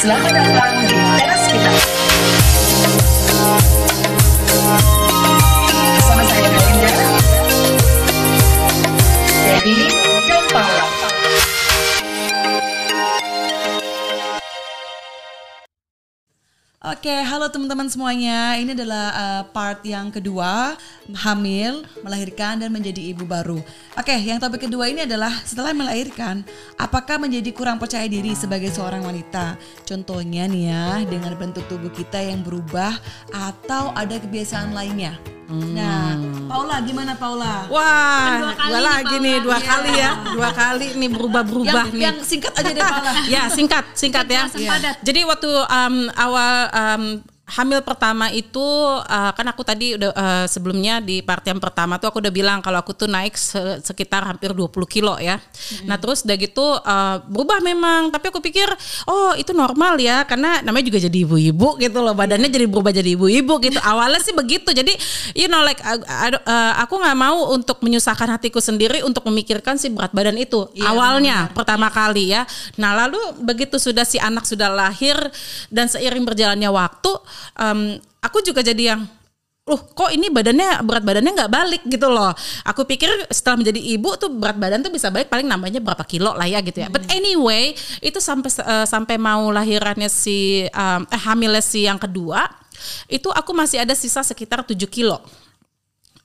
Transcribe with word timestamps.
Selamat 0.00 0.32
datang 0.32 0.76
di 0.88 0.99
Oke, 17.00 17.16
halo 17.16 17.48
teman-teman 17.48 17.88
semuanya. 17.88 18.60
Ini 18.60 18.76
adalah 18.76 19.06
uh, 19.16 19.42
part 19.56 19.80
yang 19.88 20.12
kedua, 20.12 20.76
hamil, 21.16 21.80
melahirkan 22.04 22.60
dan 22.60 22.68
menjadi 22.68 23.00
ibu 23.16 23.24
baru. 23.24 23.56
Oke, 23.96 24.12
yang 24.20 24.36
topik 24.36 24.68
kedua 24.68 24.84
ini 24.84 25.08
adalah 25.08 25.32
setelah 25.40 25.72
melahirkan, 25.72 26.44
apakah 26.76 27.16
menjadi 27.16 27.56
kurang 27.56 27.80
percaya 27.80 28.04
diri 28.04 28.36
sebagai 28.36 28.68
seorang 28.68 29.00
wanita? 29.00 29.56
Contohnya 29.88 30.44
nih 30.44 30.64
ya, 30.68 30.86
dengan 31.08 31.32
bentuk 31.40 31.64
tubuh 31.72 31.88
kita 31.88 32.20
yang 32.20 32.44
berubah 32.44 32.92
atau 33.32 33.96
ada 33.96 34.20
kebiasaan 34.20 34.76
lainnya. 34.76 35.16
Nah, 35.50 36.14
Paula 36.46 36.78
gimana 36.78 37.18
Paula? 37.18 37.66
Wah, 37.66 38.22
Kan 38.22 38.34
dua 38.38 38.54
kali 38.54 38.70
nih, 38.70 38.82
lagi 38.86 39.02
Paula. 39.02 39.24
nih, 39.26 39.36
dua 39.42 39.58
Iya. 39.58 39.66
kali 39.66 39.90
ya, 39.98 40.10
dua 40.30 40.50
kali 40.54 40.86
nih 40.94 41.10
berubah-berubah 41.10 41.84
nih. 41.90 42.02
yang 42.06 42.16
singkat 42.22 42.54
aja 42.54 42.70
deh 42.70 42.84
Paula. 42.86 43.12
ya 43.34 43.42
singkat, 43.50 43.84
singkat 43.98 44.26
ya. 44.30 44.46
Padat. 44.46 45.02
Jadi 45.02 45.20
waktu 45.26 45.50
um, 45.50 46.06
awal 46.14 46.54
um, 46.94 47.24
hamil 47.50 47.84
pertama 47.84 48.32
itu 48.32 48.62
uh, 49.04 49.30
kan 49.36 49.46
aku 49.50 49.62
tadi 49.66 49.98
udah 49.98 50.10
uh, 50.14 50.46
sebelumnya 50.48 51.04
di 51.04 51.20
part 51.20 51.44
yang 51.44 51.58
pertama 51.60 52.00
tuh 52.00 52.08
aku 52.08 52.18
udah 52.22 52.32
bilang 52.32 52.58
kalau 52.64 52.80
aku 52.80 52.96
tuh 52.96 53.10
naik 53.10 53.36
se- 53.36 53.82
sekitar 53.84 54.24
hampir 54.24 54.56
20 54.56 54.70
kilo 54.88 55.18
ya. 55.20 55.36
Nah 55.84 56.00
terus 56.00 56.24
udah 56.24 56.36
gitu 56.38 56.64
uh, 56.80 57.20
berubah 57.28 57.60
memang, 57.60 58.08
tapi 58.08 58.32
aku 58.32 58.40
pikir 58.40 58.66
oh 59.10 59.36
itu 59.36 59.52
normal 59.52 60.00
ya 60.00 60.24
karena 60.24 60.64
namanya 60.64 60.88
juga 60.88 60.98
jadi 61.02 61.18
ibu-ibu 61.28 61.76
gitu 61.76 61.98
loh 62.00 62.16
badannya 62.16 62.48
jadi 62.48 62.66
berubah 62.70 62.94
jadi 62.94 63.18
ibu-ibu 63.18 63.54
gitu. 63.60 63.78
Awalnya 63.90 64.20
sih 64.24 64.32
begitu. 64.32 64.72
Jadi 64.72 64.96
you 65.36 65.50
know 65.50 65.60
like 65.60 65.82
uh, 65.84 66.00
uh, 66.46 66.72
aku 66.80 66.96
nggak 66.96 67.18
mau 67.18 67.52
untuk 67.52 67.82
menyusahkan 67.84 68.30
hatiku 68.38 68.62
sendiri 68.62 69.02
untuk 69.04 69.26
memikirkan 69.28 69.76
si 69.76 69.90
berat 69.90 70.14
badan 70.14 70.38
itu 70.40 70.70
Iya, 70.76 70.94
awalnya 70.94 71.38
pertama 71.50 71.90
kali 71.90 72.30
ya. 72.30 72.46
Nah 72.78 72.94
lalu 72.94 73.18
begitu 73.42 73.76
sudah 73.80 74.06
si 74.06 74.20
anak 74.22 74.46
sudah 74.46 74.70
lahir 74.70 75.16
dan 75.72 75.90
seiring 75.90 76.22
berjalannya 76.22 76.70
waktu, 76.70 77.12
em, 77.58 77.98
aku 78.20 78.44
juga 78.44 78.60
jadi 78.64 78.96
yang 78.96 79.02
Loh 79.68 79.78
kok 79.94 80.10
ini 80.10 80.32
badannya 80.34 80.82
berat 80.82 81.04
badannya 81.06 81.30
nggak 81.30 81.52
balik 81.52 81.82
gitu 81.86 82.10
loh. 82.10 82.34
Aku 82.66 82.82
pikir 82.82 83.06
setelah 83.30 83.62
menjadi 83.62 83.78
ibu 83.78 84.18
tuh 84.18 84.32
berat 84.32 84.58
badan 84.58 84.82
tuh 84.82 84.90
bisa 84.90 85.14
balik 85.14 85.30
paling 85.30 85.46
nambahnya 85.46 85.78
berapa 85.78 86.02
kilo 86.02 86.34
lah 86.34 86.48
ya 86.48 86.58
gitu 86.58 86.82
ya. 86.82 86.90
But 86.90 87.06
anyway 87.06 87.78
itu 88.02 88.18
sampai 88.18 88.50
eh, 88.50 88.86
sampai 88.88 89.14
mau 89.20 89.52
lahirannya 89.54 90.10
si 90.10 90.66
em, 90.66 91.02
eh 91.06 91.22
hamilnya 91.22 91.62
si 91.62 91.86
yang 91.86 92.02
kedua 92.02 92.50
itu 93.06 93.30
aku 93.30 93.52
masih 93.54 93.84
ada 93.84 93.94
sisa 93.94 94.24
sekitar 94.26 94.66
7 94.66 94.74
kilo. 94.90 95.22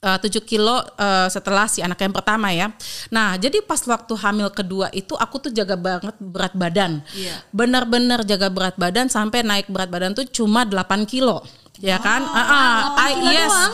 7 0.05 0.29
kilo 0.45 0.85
eh, 0.95 1.27
setelah 1.33 1.65
si 1.65 1.81
anak 1.81 1.97
yang 1.97 2.13
pertama 2.13 2.53
ya. 2.53 2.69
Nah, 3.09 3.33
jadi 3.41 3.65
pas 3.65 3.81
waktu 3.81 4.13
hamil 4.13 4.53
kedua 4.53 4.93
itu 4.93 5.17
aku 5.17 5.49
tuh 5.49 5.51
jaga 5.51 5.73
banget 5.73 6.15
berat 6.21 6.53
badan. 6.53 7.01
Iya. 7.17 7.41
Benar-benar 7.49 8.21
jaga 8.21 8.53
berat 8.53 8.77
badan 8.77 9.09
sampai 9.09 9.41
naik 9.41 9.67
berat 9.67 9.89
badan 9.89 10.13
tuh 10.13 10.29
cuma 10.29 10.63
8 10.63 11.09
kilo. 11.09 11.41
Ya 11.83 11.99
kan? 11.99 12.23
Ah, 12.23 12.95
ah, 12.95 13.11
I- 13.11 13.19
kilo 13.19 13.31
yes, 13.35 13.51
doang? 13.51 13.71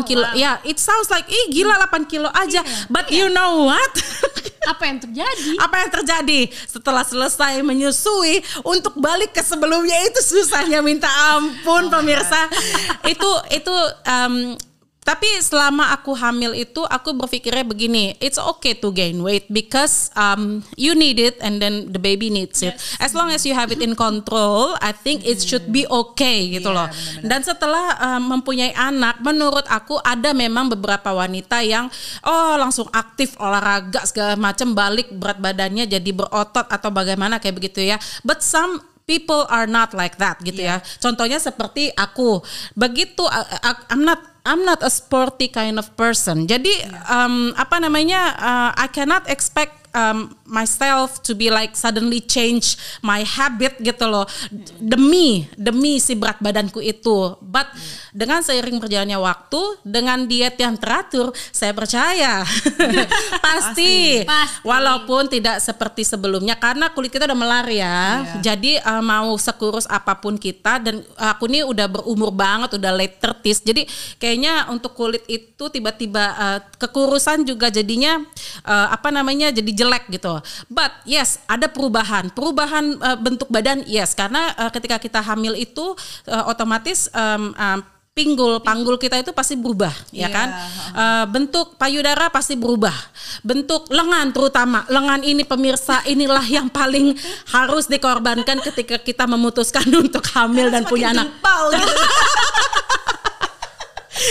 8 0.00 0.08
kilo. 0.08 0.24
Ya, 0.32 0.56
it 0.64 0.80
sounds 0.80 1.12
like 1.12 1.28
ih 1.28 1.52
gila 1.52 1.76
8 1.84 2.08
kilo 2.08 2.32
aja. 2.32 2.64
But 2.88 3.12
you 3.12 3.28
know 3.28 3.68
what? 3.68 3.92
Apa 4.72 4.88
yang 4.88 5.02
terjadi? 5.02 5.58
Apa 5.58 5.74
yang 5.84 5.90
terjadi 5.90 6.40
setelah 6.70 7.02
selesai 7.02 7.60
menyusui 7.66 8.40
untuk 8.62 8.94
balik 8.94 9.34
ke 9.34 9.42
sebelumnya 9.42 9.98
itu 10.06 10.22
susahnya 10.22 10.80
minta 10.80 11.10
ampun 11.34 11.90
pemirsa. 11.90 12.46
itu 13.10 13.30
itu 13.52 13.74
em, 14.06 14.54
tapi 15.02 15.26
selama 15.42 15.90
aku 15.90 16.14
hamil 16.14 16.54
itu 16.54 16.86
aku 16.86 17.10
berpikirnya 17.18 17.66
begini, 17.66 18.14
it's 18.22 18.38
okay 18.38 18.70
to 18.78 18.94
gain 18.94 19.18
weight 19.18 19.50
because 19.50 20.14
um, 20.14 20.62
you 20.78 20.94
need 20.94 21.18
it 21.18 21.42
and 21.42 21.58
then 21.58 21.90
the 21.90 21.98
baby 21.98 22.30
needs 22.30 22.62
it. 22.62 22.78
As 23.02 23.10
long 23.10 23.26
as 23.34 23.42
you 23.42 23.50
have 23.50 23.74
it 23.74 23.82
in 23.82 23.98
control, 23.98 24.78
I 24.78 24.94
think 24.94 25.26
it 25.26 25.42
should 25.42 25.74
be 25.74 25.90
okay 25.90 26.54
gitu 26.54 26.70
Iya, 26.70 26.78
loh. 26.78 26.86
benar-benar. 26.86 27.26
Dan 27.26 27.40
setelah 27.42 27.86
um, 27.98 28.22
mempunyai 28.38 28.70
anak, 28.78 29.18
menurut 29.26 29.66
aku 29.66 29.98
ada 30.06 30.30
memang 30.30 30.70
beberapa 30.70 31.10
wanita 31.10 31.66
yang 31.66 31.90
oh 32.22 32.54
langsung 32.54 32.86
aktif 32.94 33.34
olahraga 33.42 34.06
segala 34.06 34.38
macam 34.38 34.70
balik 34.70 35.10
berat 35.10 35.42
badannya 35.42 35.90
jadi 35.90 36.10
berotot 36.14 36.70
atau 36.70 36.94
bagaimana 36.94 37.42
kayak 37.42 37.58
begitu 37.58 37.82
ya. 37.82 37.98
But 38.22 38.46
some 38.46 38.78
people 39.04 39.50
are 39.50 39.66
not 39.66 39.92
like 39.98 40.14
that 40.22 40.38
gitu 40.46 40.62
ya. 40.62 40.78
Contohnya 41.02 41.42
seperti 41.42 41.90
aku. 41.98 42.38
Begitu 42.78 43.26
uh, 43.26 43.46
uh, 43.66 43.76
I'm 43.90 44.06
not 44.06 44.31
I'm 44.42 44.66
not 44.66 44.82
a 44.82 44.90
sporty 44.90 45.46
kind 45.46 45.78
of 45.78 45.94
person. 45.94 46.50
Jadi 46.50 46.72
um, 47.06 47.54
apa 47.54 47.78
namanya 47.78 48.34
uh, 48.34 48.70
I 48.74 48.90
cannot 48.90 49.30
expect 49.30 49.81
um, 49.92 50.32
myself 50.48 51.20
to 51.24 51.32
be 51.36 51.48
like 51.48 51.76
suddenly 51.76 52.20
change 52.20 52.76
my 53.00 53.24
habit 53.24 53.78
gitu 53.80 54.04
loh 54.08 54.28
demi 54.80 55.48
demi 55.56 56.00
si 56.02 56.16
berat 56.16 56.40
badanku 56.40 56.80
itu. 56.82 57.36
But 57.40 57.70
dengan 58.12 58.44
seiring 58.44 58.76
berjalannya 58.76 59.16
waktu, 59.16 59.60
dengan 59.84 60.28
diet 60.28 60.60
yang 60.60 60.76
teratur, 60.76 61.32
saya 61.48 61.72
percaya 61.72 62.44
pasti, 63.46 64.20
Pasti. 64.24 64.60
walaupun 64.66 65.32
tidak 65.32 65.64
seperti 65.64 66.04
sebelumnya 66.04 66.56
karena 66.60 66.92
kulit 66.92 67.12
kita 67.12 67.24
udah 67.24 67.38
melar 67.38 67.66
ya. 67.68 68.24
Jadi 68.44 68.76
uh, 68.82 69.00
mau 69.00 69.32
sekurus 69.40 69.88
apa 69.88 70.18
pun 70.20 70.36
kita 70.36 70.82
dan 70.82 71.00
aku 71.16 71.48
ini 71.48 71.64
udah 71.64 71.88
berumur 71.88 72.32
banget, 72.32 72.76
udah 72.76 72.92
late 72.92 73.16
30s. 73.20 73.64
Jadi 73.64 73.82
kayaknya 74.20 74.68
untuk 74.68 74.92
kulit 74.92 75.24
itu 75.28 75.64
tiba-tiba 75.72 76.24
uh, 76.36 76.58
kekurusan 76.76 77.48
juga 77.48 77.72
jadinya 77.72 78.20
uh, 78.66 78.88
apa 78.92 79.08
namanya 79.08 79.48
jadi 79.54 79.70
jelek 79.82 80.06
gitu. 80.14 80.38
But 80.70 80.94
yes, 81.02 81.42
ada 81.50 81.66
perubahan. 81.66 82.30
Perubahan 82.30 82.96
uh, 83.02 83.18
bentuk 83.18 83.50
badan 83.50 83.82
yes 83.90 84.14
karena 84.14 84.54
uh, 84.54 84.70
ketika 84.70 85.02
kita 85.02 85.18
hamil 85.18 85.58
itu 85.58 85.98
uh, 86.30 86.44
otomatis 86.46 87.10
um, 87.10 87.50
um, 87.58 87.78
pinggul 88.12 88.60
panggul 88.60 89.00
kita 89.00 89.24
itu 89.24 89.32
pasti 89.32 89.56
berubah 89.56 89.92
ya 90.12 90.28
Iya, 90.28 90.28
kan 90.28 90.48
Uh, 90.92 91.24
bentuk 91.24 91.80
payudara 91.80 92.28
pasti 92.28 92.52
berubah 92.52 92.92
bentuk 93.40 93.88
lengan 93.88 94.28
terutama 94.28 94.84
lengan 94.92 95.24
ini 95.24 95.40
pemirsa 95.40 96.04
inilah 96.04 96.44
yang 96.44 96.68
paling 96.68 97.16
harus 97.48 97.88
dikorbankan 97.88 98.60
ketika 98.60 99.00
kita 99.00 99.24
memutuskan 99.24 99.88
untuk 100.04 100.20
hamil 100.36 100.68
dan 100.68 100.84
punya 100.84 101.16
anak 101.16 101.32
gitu. 101.32 101.96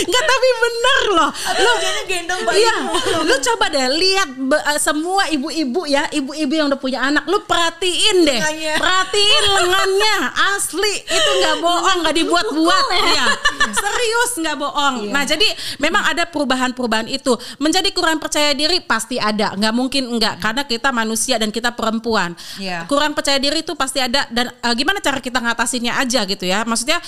Enggak 0.02 0.24
tapi 0.24 0.48
bener 0.58 1.00
loh. 1.12 1.30
Lu 1.58 1.70
gendong 2.02 2.40
bayi. 2.44 2.62
Iya, 2.62 2.76
lu 3.22 3.34
coba 3.42 3.64
deh 3.68 3.86
lihat 3.90 4.28
be- 4.32 4.64
eh, 4.64 4.78
semua 4.78 5.26
ibu-ibu 5.28 5.84
ya, 5.84 6.06
ibu-ibu 6.08 6.52
yang 6.52 6.66
udah 6.68 6.80
punya 6.80 7.00
anak, 7.02 7.24
lu 7.26 7.42
perhatiin 7.42 8.16
deh, 8.22 8.38
Lengannya. 8.38 8.74
perhatiin 8.76 9.44
lengannya, 9.48 10.16
asli. 10.54 10.94
Itu 11.02 11.30
nggak 11.40 11.56
bohong, 11.58 11.98
nggak 12.04 12.16
dibuat-buat, 12.16 12.84
ya, 13.10 13.26
serius 13.72 14.32
nggak 14.38 14.56
bohong. 14.56 14.94
Nah 15.08 15.24
jadi 15.24 15.46
memang 15.78 16.02
ada 16.04 16.24
perubahan-perubahan 16.26 17.08
itu, 17.08 17.32
menjadi 17.58 17.88
kurang 17.90 18.18
percaya 18.18 18.52
diri 18.52 18.82
pasti 18.82 19.16
ada, 19.16 19.54
nggak 19.54 19.74
mungkin 19.74 20.02
enggak, 20.08 20.38
karena 20.38 20.62
kita 20.64 20.88
manusia 20.90 21.36
dan 21.38 21.48
kita 21.48 21.72
perempuan, 21.72 22.34
Iya. 22.58 22.84
kurang 22.86 23.12
percaya 23.12 23.38
diri 23.38 23.62
itu 23.62 23.72
pasti 23.74 23.98
ada. 23.98 24.26
Dan 24.28 24.50
eh, 24.50 24.74
gimana 24.76 24.98
cara 25.00 25.18
kita 25.18 25.38
ngatasinnya 25.40 25.96
aja 25.98 26.22
gitu 26.24 26.44
ya, 26.44 26.62
maksudnya 26.62 26.98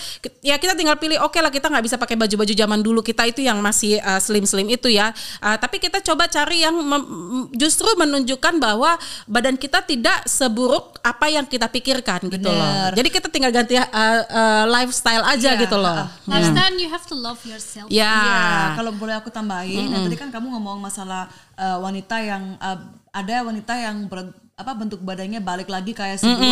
ya 0.41 0.57
kita 0.57 0.75
tinggal 0.75 0.97
pilih, 0.97 1.21
oke 1.21 1.37
lah 1.39 1.53
kita 1.53 1.69
nggak 1.69 1.85
bisa 1.85 1.97
pakai 1.97 2.17
baju-baju 2.17 2.53
zaman 2.55 2.74
dulu 2.81 3.05
kita 3.05 3.29
itu 3.29 3.45
yang 3.45 3.61
masih 3.61 4.01
uh, 4.01 4.19
slim-slim 4.19 4.67
itu 4.73 4.89
ya. 4.91 5.13
Uh, 5.39 5.55
tapi 5.61 5.79
kita 5.79 6.01
coba 6.01 6.27
cari 6.27 6.65
yang 6.65 6.75
mem- 6.75 7.51
justru 7.55 7.87
menunjukkan 7.95 8.59
bahwa 8.59 8.97
badan 9.29 9.55
kita 9.61 9.85
tidak 9.85 10.25
seburuk 10.25 10.99
apa 11.05 11.29
yang 11.29 11.45
kita 11.45 11.69
pikirkan 11.69 12.27
gitu 12.33 12.49
loh. 12.49 12.91
Jadi 12.97 13.09
kita 13.13 13.29
tinggal 13.29 13.53
ganti 13.53 13.77
uh, 13.77 13.85
uh, 13.85 14.65
lifestyle 14.71 15.23
aja 15.27 15.55
Iya, 15.55 15.63
gitu 15.69 15.77
loh. 15.77 15.93
uh-uh. 15.93 16.31
Lifestyle 16.31 16.77
you 16.81 16.89
have 16.89 17.05
to 17.05 17.17
love 17.19 17.41
yourself. 17.45 17.87
Ya. 17.93 18.09
Iya, 18.09 18.43
kalau 18.81 18.93
boleh 18.97 19.15
aku 19.19 19.29
tambahin, 19.29 19.91
nah, 19.93 20.07
tadi 20.07 20.17
kan 20.17 20.33
kamu 20.33 20.55
ngomong 20.57 20.81
masalah 20.81 21.29
uh, 21.59 21.79
wanita 21.83 22.17
yang 22.23 22.57
uh, 22.63 22.79
ada 23.13 23.45
wanita 23.45 23.75
yang 23.77 24.07
ber- 24.09 24.33
apa 24.55 24.71
bentuk 24.79 25.03
badannya 25.03 25.43
balik 25.43 25.67
lagi 25.67 25.91
kayak 25.91 26.23
sebelum 26.23 26.47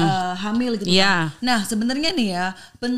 uh, 0.00 0.32
hamil 0.40 0.72
gitu. 0.80 0.88
Iya. 0.88 1.36
kan. 1.36 1.44
Nah, 1.44 1.60
sebenarnya 1.68 2.10
nih 2.16 2.28
ya, 2.32 2.46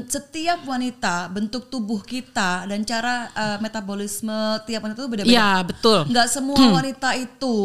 setiap 0.06 0.62
wanita 0.62 1.26
bentuk 1.34 1.66
tubuh 1.66 1.98
kita 2.06 2.62
dan 2.70 2.86
cara 2.86 3.34
uh, 3.34 3.58
metabolisme 3.58 4.62
tiap 4.62 4.86
wanita 4.86 5.02
itu 5.02 5.10
beda-beda. 5.10 5.34
Iya, 5.34 5.50
betul. 5.66 6.06
Nggak 6.06 6.28
semua 6.30 6.62
wanita 6.70 7.18
itu 7.18 7.58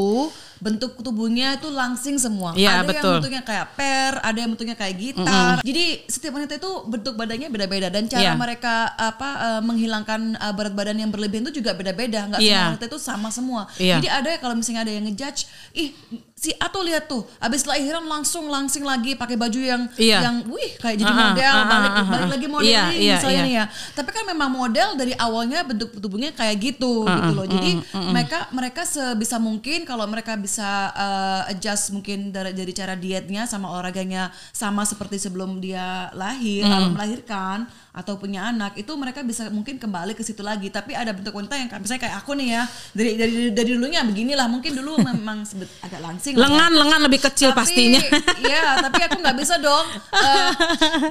bentuk 0.60 1.00
tubuhnya 1.00 1.56
itu 1.56 1.72
langsing 1.72 2.20
semua. 2.20 2.52
Iya, 2.52 2.84
ada 2.84 2.92
betul. 2.92 3.00
yang 3.00 3.16
bentuknya 3.24 3.42
kayak 3.44 3.66
per, 3.74 4.14
ada 4.20 4.38
yang 4.38 4.50
bentuknya 4.52 4.76
kayak 4.76 4.96
gitar. 4.96 5.56
Jadi 5.64 5.86
setiap 6.06 6.36
wanita 6.36 6.54
itu 6.56 6.72
bentuk 6.86 7.14
badannya 7.16 7.48
beda-beda 7.48 7.88
dan 7.88 8.04
cara 8.06 8.22
Iya. 8.22 8.34
mereka 8.36 8.92
apa 8.92 9.30
eh, 9.40 9.62
menghilangkan 9.64 10.22
eh, 10.36 10.54
berat 10.54 10.74
badan 10.76 11.00
yang 11.00 11.10
berlebihan 11.10 11.48
itu 11.48 11.64
juga 11.64 11.72
beda-beda. 11.72 12.28
Nggak 12.28 12.40
Iya. 12.44 12.52
semua 12.52 12.68
wanita 12.76 12.86
itu 12.86 13.00
sama 13.00 13.30
semua. 13.32 13.62
Iya. 13.80 13.96
Jadi 14.04 14.08
ada 14.12 14.30
kalau 14.38 14.54
misalnya 14.54 14.84
ada 14.84 14.92
yang 14.92 15.08
ngejudge, 15.08 15.48
ih 15.74 15.90
si 16.36 16.56
Ato 16.56 16.80
lihat 16.80 17.12
tuh, 17.12 17.28
abis 17.38 17.68
lahiran 17.68 18.08
langsung 18.08 18.48
langsing 18.48 18.84
lagi 18.84 19.12
pakai 19.12 19.36
baju 19.36 19.60
yang 19.60 19.82
Iya. 19.96 20.24
yang 20.24 20.36
wih 20.48 20.72
kayak 20.80 20.96
jadi 20.98 21.12
model, 21.12 21.52
ah, 21.52 21.66
balik 21.68 21.92
balik 22.08 22.30
lagi 22.32 22.48
modeling 22.50 22.72
Iya, 22.72 22.86
iya, 22.96 23.16
misalnya 23.16 23.44
iya. 23.44 23.64
ya. 23.64 23.66
Tapi 23.92 24.10
kan 24.12 24.24
memang 24.24 24.50
model 24.50 24.90
dari 24.96 25.12
awalnya 25.16 25.64
bentuk 25.64 26.00
tubuhnya 26.00 26.32
kayak 26.32 26.56
gitu 26.60 27.04
Ah, 27.04 27.16
gitu 27.28 27.32
loh. 27.36 27.44
Jadi 27.48 27.72
mereka 28.12 28.48
mereka 28.52 28.82
sebisa 28.84 29.36
mungkin 29.36 29.84
kalau 29.84 30.04
mereka 30.04 30.36
bisa 30.36 30.49
uh, 30.58 31.52
adjust 31.54 31.94
mungkin 31.94 32.34
dari, 32.34 32.58
dari 32.58 32.74
cara 32.74 32.98
dietnya 32.98 33.46
sama 33.46 33.70
olahraganya 33.70 34.34
sama 34.50 34.82
seperti 34.82 35.22
sebelum 35.22 35.62
dia 35.62 36.10
lahir 36.18 36.66
Mm. 36.66 36.74
atau 36.74 36.90
melahirkan 36.92 37.58
atau 37.90 38.14
punya 38.16 38.48
anak 38.48 38.80
itu 38.80 38.90
mereka 38.96 39.20
bisa 39.26 39.52
mungkin 39.52 39.76
kembali 39.76 40.16
ke 40.16 40.24
situ 40.24 40.40
lagi. 40.40 40.72
Tapi 40.72 40.96
ada 40.96 41.12
bentuk 41.12 41.36
wanita 41.36 41.60
yang 41.60 41.68
misalnya 41.82 42.02
kayak 42.08 42.16
aku 42.24 42.32
nih 42.38 42.48
ya 42.56 42.64
dari 42.96 43.12
dari 43.20 43.36
dari 43.52 43.70
dulunya 43.76 44.02
beginilah 44.08 44.48
mungkin 44.48 44.72
dulu 44.74 45.02
memang 45.10 45.44
sebet, 45.44 45.68
agak 45.84 46.00
langsing 46.00 46.34
ya. 46.40 46.48
Lengan 46.48 46.72
lengan 46.74 47.00
lebih 47.06 47.20
kecil 47.20 47.52
Tapi, 47.52 47.60
pastinya. 47.60 48.02
Iya, 48.50 48.80
tapi 48.80 49.00
aku 49.04 49.18
nggak 49.20 49.38
bisa 49.38 49.60
dong. 49.60 49.86
eh, 50.26 50.52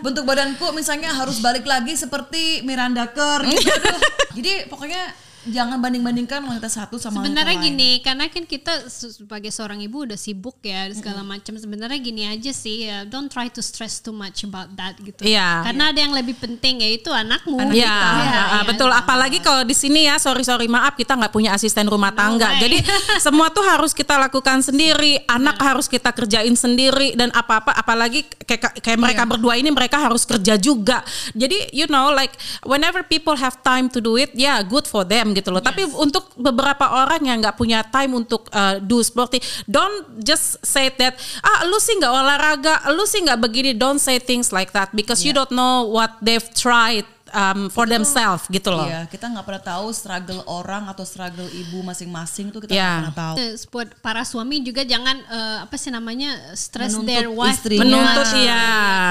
bentuk 0.01 0.25
badanku 0.25 0.73
misalnya 0.73 1.13
harus 1.13 1.39
balik 1.45 1.69
lagi 1.69 1.93
seperti 1.95 2.65
Miranda 2.65 3.05
Kerr 3.13 3.45
gitu. 3.47 3.69
Aduh. 3.69 4.01
Jadi 4.39 4.53
pokoknya 4.71 5.28
jangan 5.49 5.79
banding-bandingkan 5.79 6.41
wanita 6.41 6.67
satu 6.67 6.97
sama 6.97 7.21
Sebenarnya 7.21 7.57
wanita 7.57 7.61
lain. 7.61 7.75
gini, 7.75 7.91
karena 8.01 8.25
kan 8.27 8.45
kita 8.45 8.73
se- 8.87 9.13
sebagai 9.15 9.49
seorang 9.49 9.81
ibu 9.81 10.05
udah 10.05 10.15
sibuk 10.15 10.61
ya 10.61 10.87
segala 10.91 11.21
macam. 11.21 11.55
Sebenarnya 11.55 11.97
gini 11.97 12.25
aja 12.25 12.51
sih, 12.51 12.85
ya, 12.85 13.03
don't 13.03 13.27
try 13.27 13.47
to 13.47 13.59
stress 13.59 13.99
too 13.99 14.11
much 14.11 14.43
about 14.43 14.69
that 14.75 14.97
gitu. 14.99 15.25
Iya. 15.25 15.65
Karena 15.65 15.91
ada 15.91 15.99
yang 15.99 16.13
lebih 16.13 16.35
penting 16.35 16.81
yaitu 16.81 17.09
anakmu. 17.09 17.59
Iya, 17.69 17.75
Iya, 17.75 17.89
ah, 17.89 18.15
iya. 18.55 18.61
betul. 18.65 18.91
Apalagi 18.91 19.39
kalau 19.39 19.63
di 19.63 19.73
sini 19.73 20.05
ya, 20.05 20.17
sorry 20.17 20.43
sorry 20.43 20.67
maaf 20.67 20.93
kita 20.93 21.13
nggak 21.13 21.31
punya 21.31 21.51
asisten 21.51 21.87
rumah 21.87 22.11
tangga. 22.11 22.55
way. 22.55 22.61
Jadi 22.61 22.79
semua 23.25 23.49
tuh 23.49 23.63
harus 23.63 23.91
kita 23.91 24.15
lakukan 24.15 24.61
sendiri. 24.61 25.25
Anak 25.25 25.57
harus 25.59 25.87
kita 25.87 26.11
kerjain 26.11 26.53
sendiri 26.53 27.15
dan 27.15 27.31
apa-apa. 27.31 27.73
Apalagi 27.73 28.27
kayak 28.45 28.79
kayak 28.79 28.99
mereka 28.99 29.23
berdua 29.25 29.55
ini 29.55 29.71
mereka 29.71 29.97
harus 29.97 30.23
kerja 30.23 30.55
juga. 30.55 31.01
Jadi 31.33 31.71
you 31.71 31.87
know 31.87 32.11
like 32.11 32.35
whenever 32.65 33.01
people 33.03 33.35
have 33.35 33.63
time 33.63 33.87
to 33.87 33.99
do 33.99 34.15
it, 34.15 34.35
ya 34.35 34.61
good 34.61 34.85
for 34.85 35.03
them 35.03 35.31
gitu 35.39 35.55
loh. 35.55 35.63
Tapi 35.63 35.87
untuk 35.95 36.35
beberapa 36.35 36.91
orang 37.07 37.23
yang 37.23 37.39
nggak 37.39 37.55
punya 37.55 37.87
time 37.87 38.19
untuk 38.19 38.51
uh, 38.51 38.83
do 38.83 38.99
sporty, 39.01 39.39
don't 39.71 40.23
just 40.23 40.59
say 40.67 40.91
that 40.99 41.15
ah 41.41 41.67
lu 41.71 41.79
sih 41.79 41.95
nggak 41.97 42.13
olahraga, 42.13 42.75
lu 42.93 43.07
sih 43.07 43.23
nggak 43.23 43.39
begini. 43.39 43.71
Don't 43.79 44.03
say 44.03 44.19
things 44.19 44.51
like 44.51 44.75
that 44.75 44.91
because 44.93 45.23
you 45.23 45.31
don't 45.31 45.55
know 45.55 45.87
what 45.87 46.19
they've 46.19 46.49
tried 46.55 47.07
um, 47.31 47.69
for 47.69 47.85
themselves 47.85 48.47
gitu 48.47 48.69
loh. 48.69 48.85
Iya, 48.85 49.07
kita 49.07 49.27
nggak 49.27 49.43
pernah 49.43 49.65
tahu 49.65 49.87
struggle 49.91 50.41
orang 50.45 50.87
atau 50.87 51.03
struggle 51.03 51.47
ibu 51.47 51.81
masing-masing 51.81 52.49
tuh 52.49 52.61
kita 52.61 52.73
Iya. 52.73 52.83
nggak 52.83 52.99
pernah 53.01 53.17
tahu. 53.17 53.35
Eh, 53.37 53.53
buat 53.69 53.89
para 53.99 54.23
suami 54.23 54.61
juga 54.61 54.83
jangan 54.83 55.17
eh, 55.19 55.57
apa 55.63 55.75
sih 55.75 55.89
namanya 55.89 56.31
stress 56.53 56.95
Menuntut 56.95 57.09
their 57.09 57.29
wife 57.29 57.57
istrinya. 57.57 57.83
Menuntut 57.83 58.29
Iya. 58.35 58.63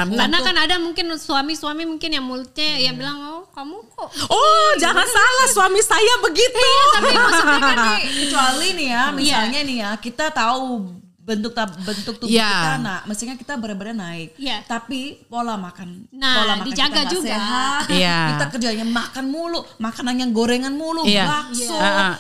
ya. 0.06 0.18
karena 0.18 0.38
kan 0.40 0.56
ada 0.58 0.76
mungkin 0.78 1.06
suami-suami 1.12 1.84
mungkin 1.84 2.10
yang 2.10 2.24
mulutnya 2.24 2.78
ya 2.78 2.92
bilang 2.92 3.18
oh 3.20 3.42
kamu 3.52 3.78
kok 3.90 4.10
Oh, 4.28 4.70
jangan 4.78 5.04
salah 5.04 5.48
suami 5.50 5.82
saya 5.82 6.14
begitu. 6.22 6.62
Tapi 6.94 7.10
maksudnya 7.10 7.60
kan 7.60 7.78
nih, 7.90 8.02
kecuali 8.24 8.68
nih 8.74 8.88
ya, 8.88 9.04
misalnya 9.10 9.60
nih 9.64 9.78
ya, 9.80 9.92
kita 9.98 10.30
tahu 10.30 10.94
bentuk 11.28 11.52
tab- 11.52 11.76
bentuk 11.78 12.16
tubuh 12.16 12.32
Iya. 12.32 12.48
kita 12.48 12.72
nah 12.80 13.00
mestinya 13.04 13.36
kita 13.36 13.54
benar-benar 13.54 14.00
naik 14.00 14.40
Iya. 14.40 14.64
tapi 14.64 15.28
pola 15.28 15.60
makan 15.60 16.08
Nah, 16.10 16.36
pola 16.38 16.54
makan 16.56 16.66
dijaga 16.66 17.04
kita 17.04 17.12
juga. 17.12 17.28
sehat 17.36 17.84
Iya. 17.92 18.20
kita 18.32 18.46
kerjanya 18.50 18.86
makan 18.88 19.26
mulu 19.28 19.60
makanan 19.78 20.16
yang 20.18 20.32
gorengan 20.32 20.72
mulu 20.72 21.04
Iya. 21.04 21.28
bakso 21.28 21.76
Iya. 21.76 22.16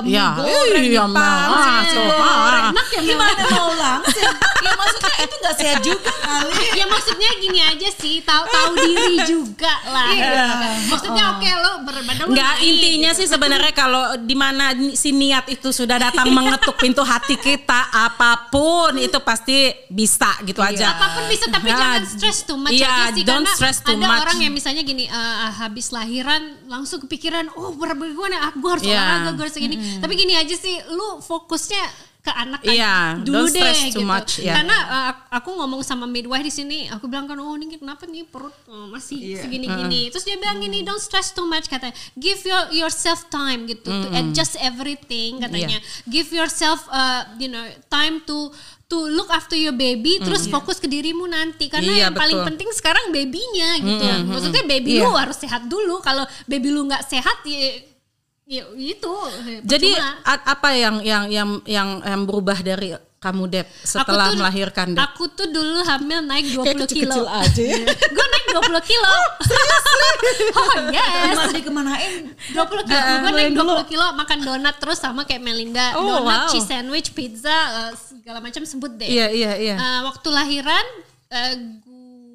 Mie 0.00 0.12
Iya. 0.12 0.26
goreng 0.34 0.84
Iya, 0.84 0.92
Jepang, 0.96 1.12
Mel. 1.12 1.22
Ah, 1.22 1.84
Ah. 2.16 2.64
Enak 2.66 2.86
ya, 2.88 3.00
gimana 3.04 3.42
mau 3.48 3.70
langsing 3.72 4.32
ya 4.58 4.72
maksudnya 4.72 5.14
itu 5.20 5.34
nggak 5.36 5.54
sehat 5.54 5.78
juga 5.80 6.10
kali 6.16 6.52
ya 6.74 6.84
maksudnya 6.86 7.30
gini 7.38 7.60
aja 7.62 7.88
sih 7.92 8.18
tahu 8.20 8.44
tahu 8.44 8.70
diri 8.76 9.16
juga 9.24 9.70
lah 9.86 10.08
kan. 10.10 10.74
maksudnya 10.86 11.24
oke 11.30 11.46
lo 11.54 11.72
berbadan 11.82 12.14
lo 12.18 12.28
Enggak 12.28 12.54
naik, 12.56 12.66
intinya 12.66 13.10
sih 13.12 13.26
sebenarnya 13.26 13.72
kalau 13.72 14.02
di 14.18 14.34
mana 14.34 14.64
si 14.92 15.12
niat 15.12 15.46
itu 15.48 15.70
sudah 15.70 16.00
datang 16.00 16.26
mengetuk 16.28 16.74
pintu 16.76 17.00
hati 17.00 17.36
kita 17.36 17.80
apa 17.88 18.50
pun 18.50 18.96
itu 18.96 19.18
pasti 19.20 19.70
bisa 19.86 20.34
gitu 20.42 20.58
aja. 20.60 20.90
apa 20.90 21.06
pun 21.14 21.24
bisa 21.26 21.46
tapi 21.46 21.64
Nah, 21.66 21.76
jangan 21.76 22.02
stress 22.04 22.38
too 22.42 22.56
much 22.56 22.72
iya, 22.72 22.88
aja 22.88 23.04
sih 23.12 23.22
don't 23.22 23.42
karena 23.42 23.54
stress 23.54 23.78
too 23.80 23.92
ada 23.92 24.06
much. 24.06 24.22
orang 24.24 24.38
yang 24.40 24.52
misalnya 24.52 24.82
gini 24.82 25.04
eh, 25.04 25.36
habis 25.52 25.90
lahiran 25.90 26.42
langsung 26.66 26.98
kepikiran 27.00 27.46
oh 27.52 27.70
bagaimana 27.74 28.48
aku 28.48 28.64
harus 28.68 28.82
Iya. 28.82 28.96
olahraga 28.96 29.30
gue 29.32 29.44
harus 29.44 29.56
segini 29.66 29.98
tapi 29.98 30.12
gini 30.14 30.32
aja 30.32 30.54
sih 30.54 30.78
lu 30.88 31.18
fokusnya 31.18 31.84
ke 32.26 32.34
anak 32.34 32.58
kan 32.58 32.74
Iya, 32.74 32.94
dulu 33.22 33.46
don't 33.46 33.54
deh 33.54 33.62
stress 33.62 33.80
too 33.86 34.02
gitu. 34.02 34.02
much, 34.02 34.42
iya. 34.42 34.58
karena 34.58 34.74
eh, 34.74 35.12
aku 35.30 35.54
ngomong 35.54 35.86
sama 35.86 36.10
midwife 36.10 36.42
di 36.42 36.50
sini 36.50 36.78
aku 36.90 37.06
bilang 37.06 37.30
kan 37.30 37.38
oh 37.38 37.54
ini 37.54 37.78
kenapa 37.78 38.02
nih 38.02 38.26
perut 38.26 38.50
oh, 38.66 38.90
masih 38.90 39.38
segini 39.38 39.70
gini 39.70 40.10
terus 40.10 40.26
dia 40.26 40.34
bilang 40.34 40.58
gini 40.58 40.82
don't 40.82 40.98
stress 40.98 41.30
too 41.30 41.46
much 41.46 41.70
katanya. 41.70 41.94
Give 42.18 42.34
your 42.42 42.66
yourself 42.74 43.30
time 43.30 43.70
gitu 43.70 43.86
to 43.86 44.10
adjust 44.10 44.58
everything 44.58 45.38
katanya. 45.38 45.78
Give 46.10 46.26
yourself 46.26 46.82
uh, 46.90 47.30
you 47.38 47.46
know 47.46 47.62
time 47.86 48.18
to 48.26 48.50
to 48.90 48.98
look 49.06 49.30
after 49.30 49.54
your 49.54 49.78
baby 49.78 50.18
terus 50.18 50.50
fokus 50.50 50.82
ke 50.82 50.90
dirimu 50.90 51.30
nanti. 51.30 51.70
Karena 51.70 51.94
Iya, 51.94 52.02
yang 52.10 52.14
paling 52.18 52.42
betul. 52.42 52.48
penting 52.50 52.68
sekarang 52.74 53.14
babynya 53.14 53.70
gitu. 53.78 54.02
Maksudnya 54.26 54.66
baby 54.66 54.98
Iya. 54.98 55.06
lu 55.06 55.14
harus 55.14 55.38
sehat 55.38 55.70
dulu. 55.70 56.02
Kalau 56.02 56.26
baby 56.50 56.74
lu 56.74 56.90
nggak 56.90 57.06
sehat 57.06 57.38
ya, 57.46 57.86
ya 58.46 58.62
itu 58.78 59.12
Jadi 59.66 59.90
a- 60.22 60.44
apa 60.54 60.70
yang 60.70 61.02
yang 61.02 61.24
yang 61.26 61.48
yang, 61.66 61.88
yang 61.98 62.22
berubah 62.22 62.62
dari 62.62 62.94
kamu 63.18 63.50
Dep 63.50 63.66
setelah 63.82 64.30
tuh- 64.30 64.38
melahirkan 64.38 64.94
Dep? 64.94 65.02
Aku 65.02 65.26
tuh 65.28 65.50
dulu 65.50 65.82
hamil 65.82 66.22
naik 66.22 66.54
20 66.54 66.62
Kayak 66.62 66.78
kilo. 66.86 66.86
kecil-kecil 66.86 67.26
aja 67.26 67.62
ya. 67.66 67.84
gue 68.16 68.26
naik 68.30 68.46
20 68.54 68.86
kilo. 68.86 69.14
oh 70.62 70.74
yes. 70.94 71.34
Mas 71.34 71.52
dikemanain 71.52 72.14
20 72.54 72.86
kilo. 72.86 73.02
Eh, 73.02 73.16
gue 73.18 73.30
naik 73.34 73.46
yang 73.50 73.54
20 73.56 73.66
dulu. 73.66 73.82
kilo 73.90 74.06
makan 74.14 74.38
donat 74.40 74.76
terus 74.78 74.98
sama 74.98 75.26
kayak 75.26 75.42
Melinda. 75.42 75.98
Oh, 75.98 76.22
donat, 76.22 76.46
wow. 76.46 76.50
cheese 76.52 76.70
sandwich, 76.70 77.10
pizza, 77.12 77.50
eh, 77.50 77.92
segala 77.98 78.38
macam 78.38 78.62
sebut 78.62 78.94
deh. 78.94 79.10
Iya 79.10 79.26
iya 79.34 79.52
iya. 79.58 79.74
Eh, 79.74 80.00
waktu 80.06 80.28
lahiran 80.30 80.86
eh, 81.26 81.52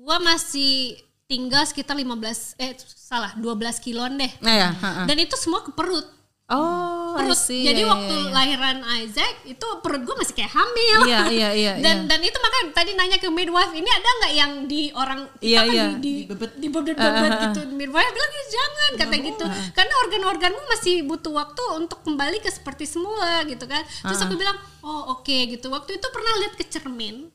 gua 0.03 0.19
masih 0.19 0.97
tinggal 1.31 1.63
sekitar 1.63 1.95
15 1.95 2.59
eh 2.59 2.75
salah 2.83 3.31
12 3.39 3.79
kiloan 3.79 4.19
deh. 4.19 4.31
Nah, 4.43 4.51
ya. 4.53 4.69
Dan 5.07 5.15
itu 5.15 5.39
semua 5.39 5.63
ke 5.63 5.71
perut. 5.71 6.03
Oh, 6.51 7.15
I 7.15 7.23
perut. 7.23 7.39
see. 7.39 7.63
Jadi 7.63 7.79
Iya, 7.79 7.87
waktu 7.87 8.11
iya, 8.11 8.27
iya. 8.27 8.33
lahiran 8.35 8.77
Isaac 8.99 9.35
itu 9.47 9.67
perut 9.79 10.03
gue 10.03 10.15
masih 10.19 10.35
kayak 10.35 10.51
hamil. 10.51 10.99
Iya, 11.07 11.19
iya, 11.31 11.49
iya, 11.55 11.71
dan 11.79 11.95
iya. 12.03 12.07
dan 12.11 12.19
itu 12.19 12.35
maka 12.43 12.57
tadi 12.75 12.91
nanya 12.91 13.23
ke 13.23 13.31
midwife 13.31 13.71
ini 13.71 13.88
ada 13.88 14.09
nggak 14.19 14.33
yang 14.35 14.51
di 14.67 14.91
orang 14.91 15.31
kita 15.39 15.47
Iya, 15.47 15.59
kan 15.63 15.71
iya. 15.71 15.85
di 15.88 15.95
di 15.95 16.11
Dibebet. 16.27 16.51
di 16.59 16.67
bebet-bebet 16.67 17.31
gitu. 17.47 17.59
Midwife 17.71 18.11
bilang 18.11 18.31
"Ya, 18.35 18.43
jangan 18.51 18.91
kata 19.00 19.15
gitu. 19.23 19.45
Karena 19.71 19.93
organ-organmu 20.03 20.61
masih 20.67 20.95
butuh 21.07 21.31
waktu 21.31 21.63
untuk 21.79 22.03
kembali 22.03 22.43
ke 22.43 22.51
seperti 22.51 22.83
semula 22.83 23.47
gitu 23.47 23.63
kan. 23.63 23.88
Terus 23.88 24.19
aku 24.19 24.35
bilang, 24.35 24.59
"Oh, 24.83 25.15
oke 25.15 25.38
gitu." 25.47 25.71
Waktu 25.71 26.03
itu 26.03 26.07
pernah 26.11 26.33
lihat 26.43 26.59
ke 26.59 26.67
cermin. 26.67 27.31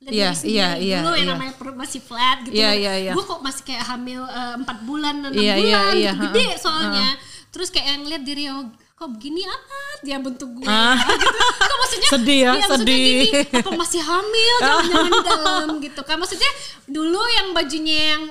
Lihat 0.00 0.10
Iya, 0.10 0.26
diri 0.26 0.32
sendiri 0.34 0.54
iya, 0.54 0.68
iya, 0.76 0.98
dulu 0.98 1.12
yang 1.12 1.20
iya. 1.20 1.32
namanya 1.34 1.54
perut 1.54 1.76
masih 1.76 2.00
flat 2.00 2.38
gitu. 2.42 2.56
Iya, 2.56 2.70
iya, 2.72 2.92
iya. 2.98 3.12
Gue 3.12 3.20
kok 3.22 3.40
masih 3.40 3.62
kayak 3.62 3.84
hamil 3.86 4.22
eh, 4.24 4.54
empat 4.56 4.78
bulan, 4.82 5.14
enam 5.20 5.30
Iya, 5.30 5.54
iya, 5.54 5.78
bulan, 5.78 5.92
iya, 5.94 6.10
gitu, 6.10 6.24
gede 6.26 6.46
soalnya. 6.56 7.08
Terus 7.50 7.68
kayak 7.68 8.00
ngeliat 8.00 8.22
diri 8.22 8.44
oh 8.48 8.64
kok 8.94 9.08
begini 9.10 9.40
amat 9.42 9.98
dia 10.00 10.16
bentuk 10.18 10.50
gue 10.54 10.64
Ah. 10.64 10.96
gitu. 10.96 11.36
Kok 11.60 11.76
maksudnya 11.78 12.08
Sedih 12.14 12.38
ya, 12.38 12.50
iya, 12.50 12.52
maksudnya 12.62 12.80
sedih. 12.80 13.12
gini, 13.22 13.60
apa 13.60 13.70
masih 13.74 14.00
hamil 14.00 14.54
jangan-jangan 14.62 15.04
di 15.06 15.20
dalam 15.22 15.66
gitu 15.78 16.00
kan. 16.00 16.16
Maksudnya 16.16 16.50
dulu 16.86 17.20
yang 17.30 17.48
bajunya 17.50 17.98
yang 18.10 18.22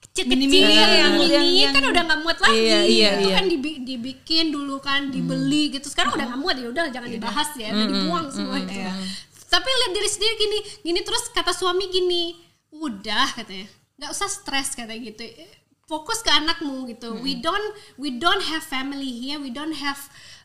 kecil-kecil 0.00 0.62
yang, 0.62 0.90
yang- 0.94 1.14
mini 1.16 1.58
yang- 1.60 1.74
kan 1.74 1.84
udah 1.84 2.02
nggak 2.04 2.20
muat 2.20 2.38
lagi 2.40 2.54
Iya, 2.56 2.80
iya, 2.84 3.10
itu 3.16 3.28
iya. 3.28 3.34
kan 3.34 3.44
dibi- 3.46 3.80
dibikin 3.80 4.46
dulu 4.48 4.78
kan 4.78 5.00
dibeli 5.08 5.70
gitu 5.70 5.86
sekarang 5.86 6.10
udah 6.12 6.26
nggak 6.28 6.40
muat 6.40 6.56
ya 6.56 6.66
udah 6.68 6.84
jangan 6.88 7.06
dibahas 7.08 7.48
ya 7.56 7.70
udah 7.72 7.86
dibuang 7.88 8.26
semua 8.28 8.56
itu 8.56 8.74
tapi 9.48 9.68
lihat 9.68 9.92
diri 9.96 10.08
sendiri 10.08 10.34
gini 10.36 10.58
gini 10.84 11.00
terus 11.02 11.32
kata 11.32 11.56
suami 11.56 11.88
gini 11.88 12.36
udah 12.72 13.34
katanya. 13.34 13.66
Nggak 13.98 14.10
usah 14.12 14.28
stres 14.28 14.76
katanya 14.76 15.10
gitu. 15.10 15.24
Fokus 15.88 16.20
ke 16.20 16.28
anakmu 16.28 16.84
gitu. 16.92 17.16
We 17.24 17.40
don't 17.40 17.72
we 17.96 18.12
don't 18.20 18.44
have 18.44 18.60
family 18.60 19.08
here 19.08 19.40
we 19.40 19.48
don't 19.48 19.74
have 19.80 19.98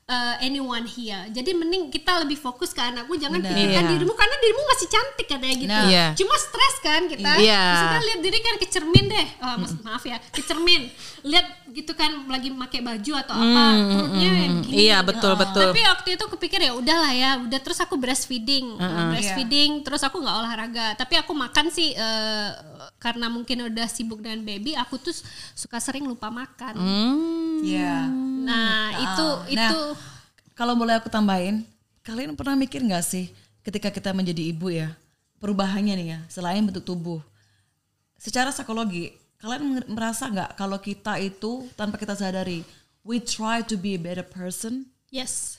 uh, 0.05 0.36
anyone 0.39 0.83
here. 0.83 1.24
Jadi 1.31 1.51
mending 1.53 1.88
kita 1.88 2.24
lebih 2.24 2.36
fokus 2.36 2.72
ke 2.72 2.81
anakku, 2.81 3.15
jangan 3.15 3.39
Benar. 3.39 3.51
pikirkan 3.51 3.83
Iya. 3.83 3.91
dirimu 3.95 4.13
karena 4.13 4.36
dirimu 4.39 4.62
masih 4.67 4.88
cantik 4.88 5.27
katanya 5.27 5.55
gitu. 5.55 5.72
Nah. 5.72 5.88
Iya. 5.88 6.05
Cuma 6.17 6.36
stres 6.36 6.75
kan 6.79 7.01
kita. 7.07 7.31
Iya. 7.39 7.63
Maksudnya 7.63 8.01
lihat 8.03 8.19
diri 8.24 8.39
kan 8.39 8.55
ke 8.60 8.67
cermin 8.67 9.05
deh. 9.07 9.27
Oh, 9.39 9.55
mas- 9.60 9.79
maaf 9.81 10.03
ya, 10.03 10.17
ke 10.19 10.41
cermin. 10.43 10.81
Lihat 11.24 11.48
gitu 11.72 11.91
kan 11.95 12.12
lagi 12.27 12.51
pakai 12.51 12.79
baju 12.83 13.12
atau 13.17 13.33
apa, 13.33 13.63
perutnya 13.89 14.31
gini. 14.60 14.88
Iya 14.88 14.98
betul 15.01 15.33
betul. 15.39 15.72
Tapi 15.72 15.81
waktu 15.81 16.10
itu 16.19 16.25
kepikir 16.27 16.60
ya 16.62 16.74
udahlah 16.75 17.13
ya, 17.15 17.29
udah 17.39 17.60
terus 17.63 17.79
aku 17.79 17.95
breastfeeding, 17.95 18.75
breastfeeding, 19.10 19.81
terus 19.81 20.03
aku 20.03 20.19
nggak 20.19 20.36
olahraga. 20.36 20.88
Tapi 21.00 21.15
aku 21.17 21.31
makan 21.31 21.72
sih 21.72 21.95
eh, 21.95 22.50
karena 23.00 23.31
mungkin 23.31 23.72
udah 23.72 23.88
sibuk 23.88 24.19
dengan 24.19 24.43
baby, 24.43 24.75
aku 24.75 25.00
tuh 25.00 25.15
suka 25.55 25.79
sering 25.79 26.03
lupa 26.03 26.27
makan. 26.27 26.75
Hmm. 26.75 27.63
Iya. 27.63 28.12
Nah 28.46 28.94
itu 29.00 29.28
Ah, 29.28 29.48
nah, 29.48 29.70
itu 29.72 29.80
Kalau 30.54 30.78
boleh 30.78 30.94
aku 31.02 31.10
tambahin, 31.10 31.66
kalian 32.06 32.38
pernah 32.38 32.54
mikir 32.54 32.78
nggak 32.86 33.02
sih 33.02 33.34
ketika 33.66 33.90
kita 33.90 34.14
menjadi 34.14 34.54
ibu 34.54 34.70
ya, 34.70 34.94
perubahannya 35.42 35.98
nih 35.98 36.08
ya, 36.14 36.20
selain 36.30 36.62
bentuk 36.62 36.86
tubuh, 36.86 37.26
secara 38.22 38.54
psikologi, 38.54 39.18
kalian 39.42 39.64
mer- 39.66 39.90
merasa 39.90 40.30
nggak 40.30 40.54
kalau 40.54 40.78
kita 40.78 41.18
itu 41.18 41.66
tanpa 41.74 41.98
kita 41.98 42.14
sadari, 42.14 42.62
we 43.02 43.18
try 43.18 43.66
to 43.66 43.74
be 43.74 43.98
a 43.98 44.02
better 44.02 44.22
person, 44.22 44.86
yes. 45.10 45.58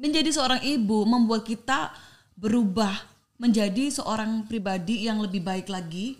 menjadi 0.00 0.28
seorang 0.36 0.60
ibu 0.60 1.08
membuat 1.08 1.48
kita 1.48 1.92
berubah 2.36 2.92
menjadi 3.40 3.88
seorang 3.88 4.44
pribadi 4.46 5.08
yang 5.08 5.18
lebih 5.20 5.40
baik 5.42 5.68
lagi 5.72 6.16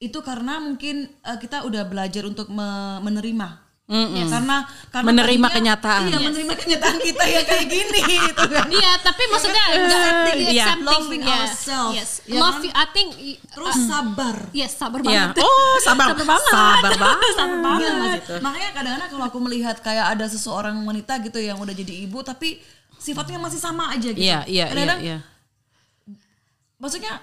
itu 0.00 0.18
karena 0.24 0.56
mungkin 0.58 1.04
eh, 1.20 1.38
kita 1.38 1.68
udah 1.68 1.84
belajar 1.84 2.24
untuk 2.24 2.48
me- 2.48 3.00
menerima 3.04 3.69
Ya, 3.90 4.22
karena 4.24 4.56
karena 4.88 5.06
Menerima 5.10 5.26
tadinya- 5.42 5.74
kenyataan. 5.74 6.02
iya 6.06 6.18
menerima 6.22 6.54
kenyataan 6.54 6.96
kita 7.00 7.24
ya 7.26 7.40
kayak 7.42 7.66
gini 7.66 8.00
gitu 8.30 8.44
kan 8.46 8.66
Iya, 8.70 8.92
tapi 9.02 9.22
maksudnya 9.26 9.64
enggak 9.68 9.98
accepting, 9.98 10.38
iya. 10.46 10.66
loving 10.78 11.22
yeah, 11.22 11.38
ourselves, 11.42 11.90
Yes. 11.92 12.10
ya 12.22 12.38
Love 12.38 12.62
kan? 12.62 12.70
I 12.72 12.86
think 12.88 13.08
terus 13.48 13.76
sabar 13.82 14.36
yes 14.52 14.72
sabar 14.72 15.00
Iya. 15.00 15.34
banget. 15.34 15.42
Oh 15.42 15.74
sabar 15.80 16.06
Sabar 16.08 16.22
banget. 16.24 16.52
Sabar 16.52 16.94
banget. 17.02 17.32
Sabar 17.34 17.58
banget. 17.58 17.92
Mas. 18.22 18.40
makanya 18.40 18.70
kadang-kadang 18.72 19.10
kalau 19.10 19.24
aku 19.26 19.38
melihat 19.40 19.76
kayak 19.80 20.06
ada 20.08 20.24
seseorang 20.24 20.78
wanita 20.80 21.18
gitu 21.20 21.38
yang 21.38 21.58
udah 21.58 21.72
jadi 21.72 21.94
ibu 22.00 22.22
tapi 22.22 22.62
sifatnya 22.94 23.36
masih 23.38 23.58
sama 23.58 23.90
aja 23.90 24.06
gitu 24.06 24.22
Iya 24.22 24.46
iya 24.46 24.70
iya. 24.70 24.94
Iya. 24.96 25.18
maksudnya 26.76 27.18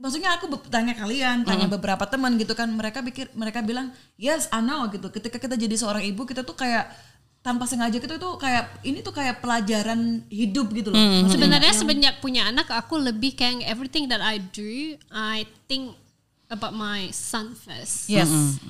maksudnya 0.00 0.34
aku 0.34 0.48
tanya 0.72 0.96
kalian 0.96 1.44
tanya 1.44 1.68
beberapa 1.68 2.08
teman 2.08 2.40
gitu 2.40 2.56
kan 2.56 2.72
mereka 2.72 3.04
pikir 3.04 3.28
mereka 3.36 3.60
bilang 3.60 3.92
yes 4.16 4.48
I 4.48 4.64
know 4.64 4.88
gitu. 4.88 5.12
Ketika 5.12 5.36
kita 5.36 5.54
jadi 5.60 5.76
seorang 5.76 6.02
ibu 6.08 6.24
kita 6.24 6.42
tuh 6.42 6.56
kayak 6.56 6.88
tanpa 7.40 7.64
sengaja 7.64 7.96
kita 7.96 8.20
tuh 8.20 8.36
kayak 8.36 8.84
ini 8.84 9.00
tuh 9.00 9.16
kayak 9.16 9.40
pelajaran 9.40 10.24
hidup 10.28 10.72
gitu 10.76 10.92
loh. 10.92 11.00
Maksudnya 11.00 11.32
Sebenarnya 11.36 11.72
semenjak 11.72 12.14
punya 12.20 12.48
anak 12.48 12.68
aku 12.68 13.00
lebih 13.00 13.36
kayak 13.36 13.64
everything 13.64 14.08
that 14.12 14.20
I 14.20 14.40
do, 14.40 14.96
I 15.12 15.48
think 15.68 15.96
about 16.50 16.70
my 16.70 17.08
son 17.08 17.54
first. 17.54 18.06
yes 18.06 18.26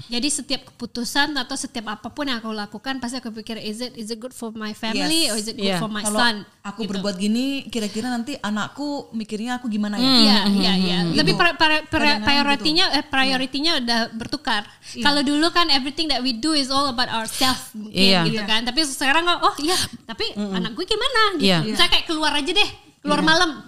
Jadi 0.06 0.28
setiap 0.28 0.62
keputusan 0.66 1.32
atau 1.34 1.54
setiap 1.54 1.88
apa 1.90 2.06
pun 2.06 2.24
yang 2.24 2.38
aku 2.38 2.50
lakukan 2.50 2.96
pasti 2.96 3.16
aku 3.16 3.32
pikir 3.32 3.56
is 3.56 3.80
it 3.80 3.92
is 3.94 4.08
it 4.08 4.16
good 4.16 4.30
for 4.30 4.52
my 4.52 4.70
family 4.72 5.26
Yes. 5.26 5.30
or 5.30 5.36
is 5.36 5.46
it 5.46 5.56
good 5.56 5.66
Iya. 5.66 5.78
for 5.78 5.88
my 5.88 6.02
kalau 6.02 6.20
son? 6.20 6.36
aku 6.60 6.84
Gitu. 6.84 6.90
berbuat 6.92 7.16
gini 7.16 7.46
kira-kira 7.66 8.06
nanti 8.06 8.36
anakku 8.36 8.84
mikirnya 9.10 9.56
aku 9.56 9.66
gimana 9.66 9.96
ya 9.96 10.04
Iya, 10.04 10.38
iya, 10.50 10.72
iya. 10.76 10.98
Lebih 11.10 11.32
Gitu. 11.32 11.40
pra- 11.40 11.56
pra- 11.56 12.20
prioritinya 12.20 12.92
eh 12.92 13.02
prioritinya 13.02 13.72
udah 13.76 14.00
bertukar. 14.12 14.62
Kalau 14.94 15.20
dulu 15.20 15.48
kan 15.48 15.68
everything 15.68 16.06
that 16.06 16.20
we 16.20 16.32
do 16.32 16.52
is 16.52 16.68
all 16.68 16.84
about 16.86 17.08
ourselves 17.08 17.72
mungkin 17.72 17.96
Iya. 17.96 18.20
gitu 18.24 18.42
kan. 18.42 18.60
Tapi 18.62 18.84
sekarang 18.84 19.24
oh 19.24 19.54
iya, 19.56 19.76
tapi 20.04 20.36
anak 20.36 20.74
gue 20.74 20.84
gimana 20.84 21.20
gitu. 21.36 21.48
Iya. 21.48 21.58
Misalnya 21.64 21.90
kayak 21.90 22.06
keluar 22.06 22.32
aja 22.32 22.50
deh, 22.50 22.70
keluar 23.00 23.24
malam. 23.24 23.64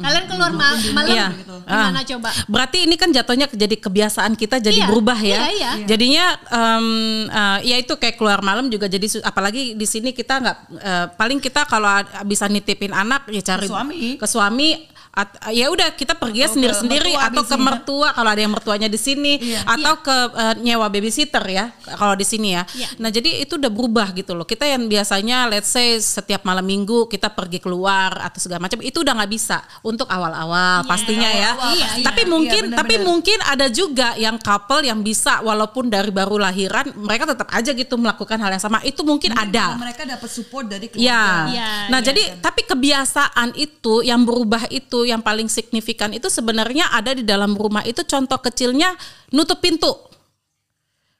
Kalian 0.00 0.24
keluar 0.24 0.48
ma- 0.50 0.72
malam 0.94 1.12
Iya. 1.12 1.26
gimana 1.60 2.00
Ah. 2.00 2.04
coba? 2.06 2.30
Berarti 2.46 2.78
ini 2.80 2.96
kan 2.96 3.12
jatuhnya 3.12 3.44
jadi 3.46 3.76
kebiasaan 3.76 4.32
kita 4.34 4.56
jadi 4.58 4.80
Iya, 4.80 4.88
berubah 4.88 5.18
ya. 5.18 5.36
iya, 5.44 5.44
iya. 5.52 5.70
Jadinya 5.84 6.24
em, 6.50 6.86
eh, 7.26 7.58
ya 7.62 7.76
itu 7.76 7.92
kayak 7.92 8.16
keluar 8.16 8.40
malam 8.40 8.66
juga 8.66 8.88
jadi 8.88 9.04
su- 9.04 9.20
apalagi 9.20 9.72
di 9.72 9.84
sini 9.84 10.10
kita 10.10 10.40
nggak 10.40 10.56
eh, 10.74 11.06
paling 11.12 11.38
kita 11.38 11.64
kalau 11.64 11.92
bisa 12.24 12.48
nitipin 12.48 12.90
anak 12.90 13.28
ya 13.28 13.44
cari 13.44 13.68
Ke 13.68 13.70
suami. 13.70 14.00
ke 14.16 14.26
suami 14.26 14.68
at- 15.14 15.38
ya 15.48 15.70
udah 15.70 15.88
kita 15.90 16.12
pergi 16.12 16.50
sendiri-sendiri 16.50 17.14
atau 17.14 17.42
ke 17.42 17.56
mertua 17.56 18.10
kalau 18.10 18.26
ada 18.26 18.38
yang 18.38 18.50
mertuanya 18.50 18.86
di 18.86 18.98
sini 18.98 19.38
Iya. 19.38 19.62
atau 19.64 19.94
ke 19.98 20.16
eh, 20.34 20.54
nyewa 20.60 20.86
babysitter 20.86 21.40
ya 21.44 21.70
kalau 21.94 22.12
di 22.12 22.22
sini 22.22 22.52
ya. 22.52 22.66
Iya. 22.68 22.88
Nah, 22.98 23.08
jadi 23.08 23.40
itu 23.40 23.54
udah 23.54 23.70
berubah 23.70 24.10
gitu 24.12 24.32
loh. 24.32 24.42
Kita 24.42 24.66
yang 24.66 24.84
biasanya 24.84 25.46
let's 25.46 25.70
say 25.70 25.96
setiap 25.96 26.42
malam 26.42 26.64
Minggu 26.64 27.06
kita 27.06 27.30
pergi 27.30 27.58
keluar 27.58 28.18
atau 28.20 28.38
segala 28.38 28.58
macam 28.60 28.80
itu 28.80 28.98
udah 28.98 29.14
nggak 29.14 29.30
bisa 29.30 29.62
untuk 29.80 30.08
awal-awal 30.08 30.82
pastinya 30.84 31.28
ya. 31.28 31.54
awal-awal 31.54 31.72
Iya, 31.72 31.86
pastinya. 31.86 32.06
Tapi 32.08 32.20
Iya, 32.20 32.28
mungkin 32.28 32.62
benar-benar. 32.66 32.80
tapi 32.82 32.94
mungkin 33.00 33.38
ada 33.40 33.66
juga 33.68 34.08
yang 34.16 34.36
couple 34.36 34.82
yang 34.82 35.00
bisa 35.00 35.38
walaupun 35.40 35.86
dari 35.86 36.10
baru 36.10 36.36
lahiran 36.36 36.90
mereka 36.96 37.28
tetap 37.28 37.48
aja 37.48 37.70
gitu 37.70 37.94
melakukan 37.94 38.36
hal 38.36 38.50
yang 38.50 38.58
sama. 38.58 38.82
Itu 38.82 39.06
mungkin 39.06 39.30
ada. 39.30 39.76
mereka 39.76 40.02
dapat 40.02 40.26
support 40.26 40.66
dari 40.66 40.88
keluarga 40.88 41.04
Ya. 41.04 41.22
Iya, 41.46 41.70
nah, 41.86 42.00
iya. 42.00 42.06
jadi 42.06 42.22
tapi 42.40 42.64
kebiasaan 42.64 43.54
itu 43.54 44.00
yang 44.02 44.24
berubah 44.24 44.66
itu 44.68 45.03
yang 45.04 45.20
paling 45.20 45.46
signifikan 45.46 46.10
itu 46.10 46.26
sebenarnya 46.26 46.90
ada 46.90 47.12
di 47.12 47.22
dalam 47.22 47.52
rumah 47.52 47.84
itu 47.84 48.02
contoh 48.02 48.40
kecilnya 48.40 48.92
nutup 49.30 49.60
pintu. 49.60 49.92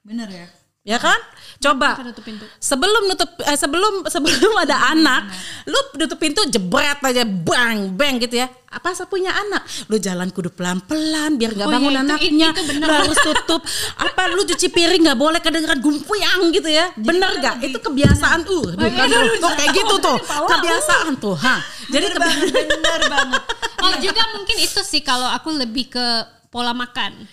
bener 0.04 0.28
ya 0.28 0.48
Ya 0.84 1.00
kan? 1.00 1.16
Coba. 1.64 1.96
Nutup 2.04 2.20
pintu? 2.20 2.44
Sebelum 2.60 3.08
nutup 3.08 3.40
eh, 3.40 3.56
sebelum 3.56 4.04
sebelum 4.14 4.52
ada 4.60 4.92
anak, 4.92 5.32
lu 5.64 5.80
nutup 5.96 6.20
pintu 6.20 6.44
jebret 6.44 7.00
aja 7.00 7.24
bang 7.24 7.88
bang 7.96 8.20
gitu 8.20 8.36
ya. 8.36 8.52
Apa 8.68 8.92
punya 9.08 9.32
anak? 9.32 9.64
Lu 9.88 9.96
jalan 9.96 10.28
kudu 10.28 10.52
pelan-pelan 10.52 11.40
biar 11.40 11.56
nggak 11.56 11.68
Oh 11.68 11.72
bangun 11.72 11.88
iya, 11.88 11.96
itu- 11.96 12.04
anaknya. 12.04 12.48
itu 12.52 12.62
bener. 12.68 12.84
Lu 12.84 12.94
harus 13.00 13.16
tutup. 13.16 13.64
Apa 13.96 14.28
lu 14.28 14.44
cuci 14.44 14.68
piring 14.68 15.08
nggak 15.08 15.16
boleh 15.16 15.40
kedengeran 15.40 15.80
gumpuyang 15.80 16.52
gitu 16.52 16.68
ya. 16.68 16.92
Bener 17.00 17.32
gak? 17.40 17.64
Itu 17.64 17.80
kebiasaan 17.80 18.44
uh. 18.44 18.76
Tuh, 18.76 18.84
kan, 18.92 19.08
tuh, 19.40 19.52
kayak 19.56 19.72
gitu 19.72 19.94
tuh. 20.04 20.18
Kebiasaan 20.20 21.16
tuh, 21.16 21.32
ha. 21.40 21.64
Jadi 21.88 22.12
bener 22.12 22.20
banget 22.20 22.48
bener 22.68 23.00
banget 23.08 23.42
Oh 23.84 23.94
juga 24.00 24.22
mungkin 24.32 24.56
itu 24.58 24.80
sih 24.80 25.04
kalau 25.04 25.28
aku 25.28 25.52
lebih 25.52 25.92
ke 25.92 26.06
pola 26.48 26.72
makan. 26.72 27.28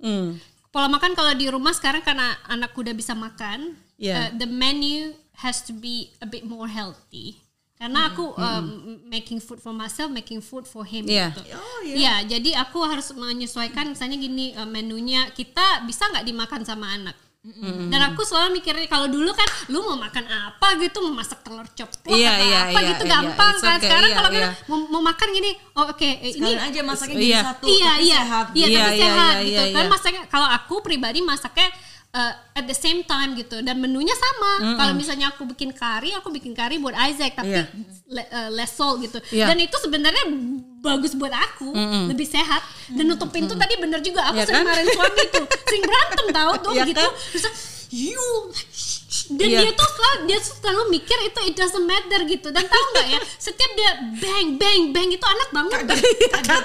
Hmm. 0.00 0.40
Pola 0.70 0.86
makan 0.86 1.12
kalau 1.18 1.34
di 1.34 1.50
rumah 1.50 1.74
sekarang 1.74 2.00
karena 2.00 2.38
anakku 2.46 2.80
udah 2.80 2.94
bisa 2.94 3.12
makan, 3.12 3.74
Iya. 3.98 4.16
uh, 4.16 4.28
the 4.38 4.46
menu 4.46 5.12
has 5.42 5.60
to 5.66 5.74
be 5.74 6.14
a 6.22 6.26
bit 6.26 6.46
more 6.46 6.70
healthy. 6.70 7.36
Karena 7.80 8.12
aku 8.12 8.36
um, 8.36 9.00
making 9.08 9.40
food 9.40 9.56
for 9.56 9.72
myself, 9.72 10.12
making 10.12 10.44
food 10.44 10.68
for 10.68 10.84
him 10.84 11.08
Iya. 11.08 11.32
gitu. 11.32 11.42
Iya, 11.96 12.14
jadi 12.28 12.60
aku 12.60 12.84
harus 12.84 13.08
menyesuaikan 13.16 13.88
misalnya 13.88 14.20
gini 14.20 14.52
uh, 14.52 14.68
menunya 14.68 15.32
kita 15.32 15.82
bisa 15.88 16.04
nggak 16.12 16.28
dimakan 16.28 16.60
sama 16.62 16.92
anak. 16.92 17.16
Dan 17.40 18.00
aku 18.04 18.20
selalu 18.20 18.60
mikirnya 18.60 18.84
kalau 18.84 19.08
dulu 19.08 19.32
kan 19.32 19.48
lu 19.72 19.80
mau 19.80 19.96
makan 19.96 20.28
apa 20.28 20.76
gitu 20.76 21.00
mau 21.08 21.24
masak 21.24 21.40
telur 21.40 21.64
ceplok 21.72 22.12
Iya, 22.12 22.36
atau 22.36 22.44
iya, 22.44 22.58
apa 22.68 22.78
iya, 22.84 22.88
gitu 22.92 23.04
iya, 23.08 23.12
gampang 23.16 23.54
kan. 23.56 23.76
okay, 23.80 23.88
Sekarang 23.88 24.10
iya, 24.12 24.16
kalau 24.20 24.28
kan 24.28 24.42
mau, 24.68 24.78
mau 24.92 25.02
makan 25.08 25.28
gini, 25.32 25.50
oh 25.72 25.88
oke 25.88 26.04
eh, 26.04 26.36
ini 26.36 26.52
aja 26.52 26.80
masaknya 26.84 27.16
jadi 27.16 27.40
satu 27.40 27.64
iya 27.64 27.92
iya. 27.96 28.18
sehat 28.20 28.46
iya 28.52 28.66
Iya, 28.68 28.76
tapi 28.76 28.92
iya, 28.92 29.00
sehat 29.00 29.34
iya, 29.40 29.62
gitu. 29.64 29.72
kan 29.72 29.84
masaknya 29.88 30.22
kalau 30.28 30.48
aku 30.52 30.74
pribadi 30.84 31.24
masaknya 31.24 31.72
uh, 32.12 32.32
at 32.52 32.64
the 32.64 32.74
same 32.74 33.02
time 33.02 33.34
gitu. 33.34 33.58
Dan 33.58 33.78
menunya 33.78 34.12
sama. 34.12 34.76
Kalau 34.76 34.92
misalnya 34.92 35.30
aku 35.30 35.46
bikin 35.46 35.70
kari 35.70 36.10
aku 36.12 36.28
bikin 36.28 36.52
kari 36.52 36.76
buat 36.76 36.94
Isaac 36.94 37.34
tapi 37.34 37.52
Iya. 37.52 37.64
le- 38.06 38.30
uh, 38.30 38.48
less 38.50 38.72
salt 38.72 38.98
gitu. 39.00 39.18
Iya. 39.30 39.46
dan 39.46 39.56
itu 39.56 39.76
sebenarnya 39.76 40.24
bagus 40.80 41.12
buat 41.12 41.30
aku 41.30 41.70
lebih 42.06 42.24
sehat. 42.24 42.62
Dan 42.90 43.06
nutup 43.06 43.30
pintu 43.30 43.54
tadi 43.54 43.74
bener 43.76 44.00
juga. 44.00 44.26
Aku 44.28 44.36
Iya 44.36 44.46
sering 44.46 44.62
kan? 44.62 44.70
marahin 44.70 44.88
suami 44.90 45.24
tuh. 45.28 45.44
Sering 45.66 45.82
berantem 45.82 46.26
tau 46.30 46.52
tuh 46.58 46.72
Iya 46.72 46.84
gitu. 46.86 47.00
kan? 47.00 47.12
terus 47.30 47.44
you 47.90 48.22
dan 49.30 49.46
Iya. 49.46 49.60
dia 49.60 49.72
tuh 49.72 49.88
selalu 49.88 50.18
dia 50.24 50.38
selalu 50.38 50.82
mikir 50.90 51.18
itu 51.20 51.40
it 51.44 51.54
doesn't 51.54 51.84
matter 51.84 52.20
gitu 52.24 52.48
dan 52.48 52.64
tahu 52.64 52.84
nggak 52.90 53.06
ya 53.08 53.20
setiap 53.36 53.70
dia 53.72 53.90
bang 54.16 54.46
bang 54.54 54.80
bang 54.90 55.08
itu 55.08 55.22
anak 55.22 55.48
bangun 55.50 55.80
tuh. 55.84 55.98
kaget 56.30 56.64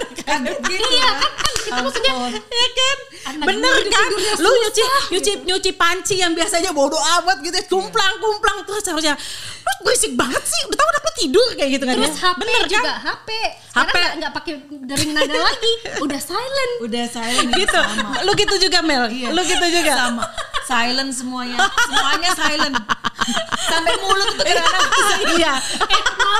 gitu 0.63 0.87
iya 0.91 1.11
kan 1.11 1.21
kan, 1.21 1.31
kan 1.35 1.53
kita 1.65 1.79
maksudnya 1.81 2.13
Ya 2.45 2.67
kan? 2.71 2.97
Anak 3.25 3.45
Bener 3.49 3.73
kan? 3.85 4.07
Lu 4.37 4.49
nyuci 4.49 4.83
nyuci 5.09 5.31
nyuci 5.43 5.71
panci 5.73 6.15
yang 6.15 6.31
biasanya 6.31 6.69
bodoh 6.69 6.99
amat 7.19 7.41
gitu, 7.41 7.57
kumplang 7.67 8.15
kumplang 8.17 8.61
terus 8.63 8.85
harusnya 8.85 9.17
lu 9.57 9.73
berisik 9.81 10.13
banget 10.13 10.43
sih. 10.45 10.61
Udah 10.69 10.77
tahu 10.77 10.87
udah 10.87 11.01
tidur 11.15 11.47
kayak 11.55 11.69
gitu 11.73 11.83
kan 11.83 11.95
terus 11.95 12.11
ya. 12.11 12.21
HP 12.27 12.37
Bener 12.37 12.61
juga 12.67 12.83
kan? 12.85 12.95
HP 13.07 13.29
sekarang 13.65 13.87
HP. 13.87 13.95
nggak 13.95 14.13
nggak 14.19 14.31
pakai 14.33 14.53
dering 14.83 15.11
nada 15.15 15.37
lagi 15.41 15.73
udah 15.97 16.19
silent 16.21 16.73
udah 16.81 17.03
silent 17.07 17.49
Gitu. 17.55 17.71
sama 17.73 18.11
Lu 18.21 18.31
gitu 18.35 18.55
juga 18.59 18.79
Mel. 18.83 19.03
Iya. 19.09 19.29
Lu 19.31 19.41
gitu 19.41 19.65
juga. 19.71 19.93
sama 19.95 20.23
silent 20.65 21.11
semuanya 21.13 21.57
semuanya 21.81 22.29
silent 22.29 22.44
sampai 23.65 23.93
mulut 23.97 24.29
tuh 24.33 24.45
Iya. 25.35 25.53
eh, 25.83 26.01
no, 26.15 26.31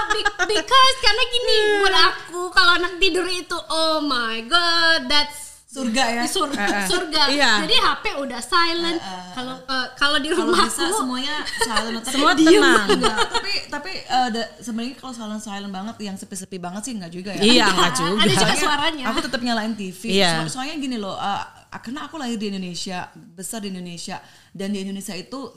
because 0.45 0.97
karena 1.00 1.24
gini 1.27 1.55
buat 1.79 1.95
aku 1.95 2.41
kalau 2.50 2.71
anak 2.75 2.93
tidur 2.97 3.25
itu 3.25 3.57
oh 3.67 4.00
my 4.00 4.45
god 4.45 5.05
that's 5.05 5.43
surga 5.67 6.03
ya. 6.07 6.21
di 6.24 6.29
sur- 6.31 6.55
surga. 6.88 7.24
Iya. 7.27 7.67
Jadi 7.67 7.75
HP 7.75 8.05
udah 8.15 8.39
silent. 8.39 8.95
Kalau 9.35 9.59
eh, 9.59 9.88
kalau 10.00 10.17
di 10.24 10.31
rumahku 10.31 10.71
bisa 10.71 10.88
semuanya 10.88 11.43
silent 11.59 12.00
tapi 12.00 12.15
Semua 12.15 12.31
diem. 12.31 12.63
tenang. 12.63 12.88
Enggak, 12.95 13.17
tapi 13.27 13.51
tapi 13.67 13.91
eh, 14.00 14.27
da- 14.31 14.51
sebenarnya 14.55 14.95
kalau 14.95 15.12
silent 15.12 15.43
silent 15.43 15.74
banget 15.75 15.95
yang 16.00 16.15
sepi-sepi 16.15 16.63
banget 16.63 16.81
sih 16.88 16.93
enggak 16.95 17.12
juga 17.12 17.35
ya. 17.35 17.43
Iya, 17.43 17.65
enggak 17.67 17.91
juga. 17.91 18.24
Ada 18.24 18.33
juga 18.39 18.55
suaranya. 18.55 19.03
Aku 19.12 19.19
tetap 19.19 19.41
nyalain 19.43 19.75
TV. 19.75 20.01
Iya. 20.15 20.47
So- 20.47 20.55
soalnya 20.55 20.79
gini 20.79 20.95
loh, 20.95 21.19
eh, 21.19 21.43
karena 21.75 22.07
aku 22.07 22.15
lahir 22.15 22.39
di 22.39 22.47
Indonesia, 22.47 23.12
besar 23.12 23.59
di 23.59 23.67
Indonesia, 23.67 24.24
dan 24.55 24.71
di 24.71 24.79
Indonesia 24.79 25.12
itu 25.12 25.51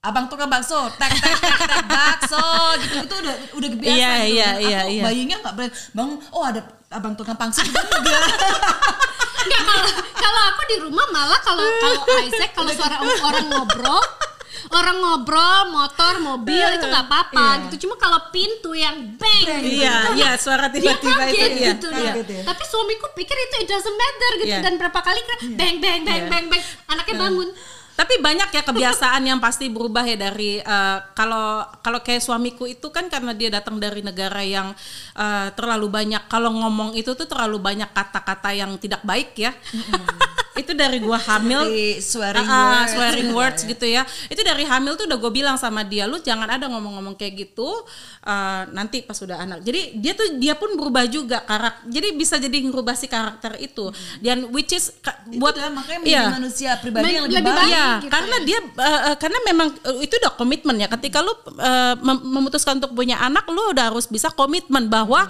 abang 0.00 0.32
tukang 0.32 0.48
bakso, 0.48 0.88
tek 0.96 1.12
tek 1.12 1.36
tek 1.36 1.60
tek 1.60 1.84
bakso, 1.84 2.48
gitu 2.80 3.04
itu 3.04 3.14
udah 3.20 3.36
udah 3.52 3.70
biasa. 3.76 3.92
Iya, 3.92 4.12
gitu. 4.16 4.32
iya, 4.32 4.48
iya, 4.56 4.78
aku 4.80 4.92
iya. 4.96 5.02
bayinya 5.04 5.36
nggak 5.44 5.54
boleh 5.60 5.70
bang, 5.92 6.10
oh 6.32 6.44
ada 6.48 6.60
abang 6.88 7.14
tukang 7.20 7.36
pangsit 7.36 7.68
juga 7.68 7.84
enggak. 8.00 8.22
Enggak 9.44 9.62
kalau 9.68 9.88
kalau 10.16 10.40
aku 10.56 10.62
di 10.72 10.76
rumah 10.80 11.06
malah 11.12 11.40
kalau 11.44 11.64
kalau 11.84 12.00
Isaac 12.24 12.50
kalau 12.56 12.72
suara 12.72 12.96
orang 13.04 13.46
ngobrol 13.52 14.00
orang 14.70 14.96
ngobrol 15.00 15.60
motor 15.72 16.14
mobil 16.20 16.66
itu 16.76 16.86
nggak 16.86 17.06
apa-apa 17.08 17.46
Iya. 17.46 17.62
gitu 17.66 17.86
cuma 17.86 17.94
kalau 17.96 18.18
pintu 18.30 18.70
yang 18.76 19.16
bang 19.16 19.62
gitu, 19.64 19.82
Iya, 19.82 19.94
nah, 19.94 20.14
iya 20.14 20.30
suara 20.36 20.68
tiba-tiba 20.68 20.94
itu 20.94 21.06
kaget 21.08 21.50
iya. 21.56 21.68
gitu 21.74 21.88
iya. 21.90 22.12
nah. 22.12 22.14
ya. 22.22 22.42
tapi 22.44 22.62
suamiku 22.68 23.06
pikir 23.16 23.34
itu 23.34 23.54
it 23.64 23.68
doesn't 23.70 23.96
matter 23.96 24.32
gitu 24.44 24.50
Iya. 24.52 24.60
dan 24.62 24.74
berapa 24.76 25.00
kali 25.00 25.18
kira 25.24 25.38
bang 25.56 25.74
bang 25.80 26.00
bang 26.04 26.22
bang 26.28 26.44
bang 26.50 26.62
anaknya 26.90 27.14
bangun 27.18 27.48
Tapi 28.00 28.16
banyak 28.16 28.48
ya 28.48 28.64
kebiasaan 28.64 29.28
yang 29.28 29.36
pasti 29.44 29.68
berubah 29.68 30.08
ya 30.08 30.16
dari 30.16 30.56
eh, 30.56 30.98
kalau 31.12 31.68
kalau 31.84 32.00
kayak 32.00 32.24
suamiku 32.24 32.64
itu 32.64 32.88
kan 32.88 33.12
karena 33.12 33.36
dia 33.36 33.52
datang 33.52 33.76
dari 33.76 34.00
negara 34.00 34.40
yang 34.40 34.72
eh, 35.20 35.48
terlalu 35.52 35.92
banyak 35.92 36.24
kalau 36.32 36.48
ngomong 36.48 36.96
itu 36.96 37.12
tuh 37.12 37.28
terlalu 37.28 37.60
banyak 37.60 37.92
kata-kata 37.92 38.56
yang 38.56 38.72
tidak 38.80 39.04
baik 39.04 39.36
ya. 39.36 39.52
Itu 40.60 40.72
dari 40.72 41.00
gua 41.00 41.16
hamil 41.28 41.64
Seperti 41.64 42.00
swearing 42.00 42.44
Ah, 42.44 42.52
ah, 42.52 42.68
words. 42.76 42.90
swearing 42.92 43.30
words 43.32 43.60
gitu 43.64 43.86
ya. 43.86 44.02
Itu 44.26 44.40
dari 44.40 44.62
hamil 44.62 44.94
tuh 44.94 45.04
udah 45.04 45.16
gue 45.16 45.32
bilang 45.32 45.56
sama 45.56 45.80
dia, 45.82 46.04
lu 46.04 46.18
jangan 46.18 46.46
ada 46.46 46.68
ngomong-ngomong 46.68 47.14
kayak 47.14 47.34
gitu 47.40 47.68
eh, 48.22 48.62
nanti 48.70 49.00
pas 49.00 49.16
udah 49.16 49.38
anak. 49.38 49.58
Jadi 49.60 49.96
dia 49.96 50.12
tuh 50.12 50.36
dia 50.36 50.54
pun 50.54 50.72
berubah 50.74 51.04
juga 51.04 51.40
karak. 51.40 51.86
Jadi 51.86 52.08
bisa 52.12 52.36
jadi 52.36 52.60
ngerubah 52.60 52.92
si 52.92 53.06
karakter 53.06 53.56
itu. 53.58 53.88
Dan 54.18 54.50
which 54.50 54.70
is 54.70 54.92
ka- 55.00 55.16
buat 55.32 55.56
Itu 55.56 55.60
dah, 55.60 55.72
makanya 55.72 56.00
Iya. 56.04 56.22
manusia 56.30 56.70
pribadi 56.76 57.12
yang 57.12 57.24
lebih, 57.24 57.40
lebih 57.40 57.52
baik. 57.52 57.60
baik. 57.60 57.72
Iya, 57.72 57.86
gitu 57.98 58.10
karena 58.10 58.36
ya. 58.36 58.44
dia 58.44 58.58
eh, 58.60 59.16
karena 59.16 59.38
memang 59.44 59.68
eh, 59.80 59.96
itu 60.04 60.14
udah 60.16 60.32
komitmen 60.34 60.76
ya. 60.76 60.88
Ketika 60.88 61.18
lu 61.20 61.32
mem- 61.98 62.24
memutuskan 62.30 62.76
untuk 62.76 62.92
punya 62.92 63.16
anak, 63.18 63.48
lu 63.48 63.72
udah 63.72 63.88
harus 63.88 64.04
bisa 64.04 64.28
komitmen 64.28 64.86
bahwa 64.86 65.24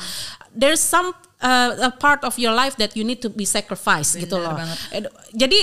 there's 0.51 0.81
some 0.81 1.13
eh, 1.41 1.89
a 1.89 1.93
part 1.93 2.23
of 2.23 2.37
your 2.37 2.53
life 2.53 2.77
that 2.77 2.95
you 2.97 3.05
need 3.05 3.21
to 3.25 3.33
be 3.33 3.45
sacrificed 3.45 4.17
gitu 4.17 4.37
loh. 4.41 4.57
banget. 4.57 4.79
Jadi 5.35 5.61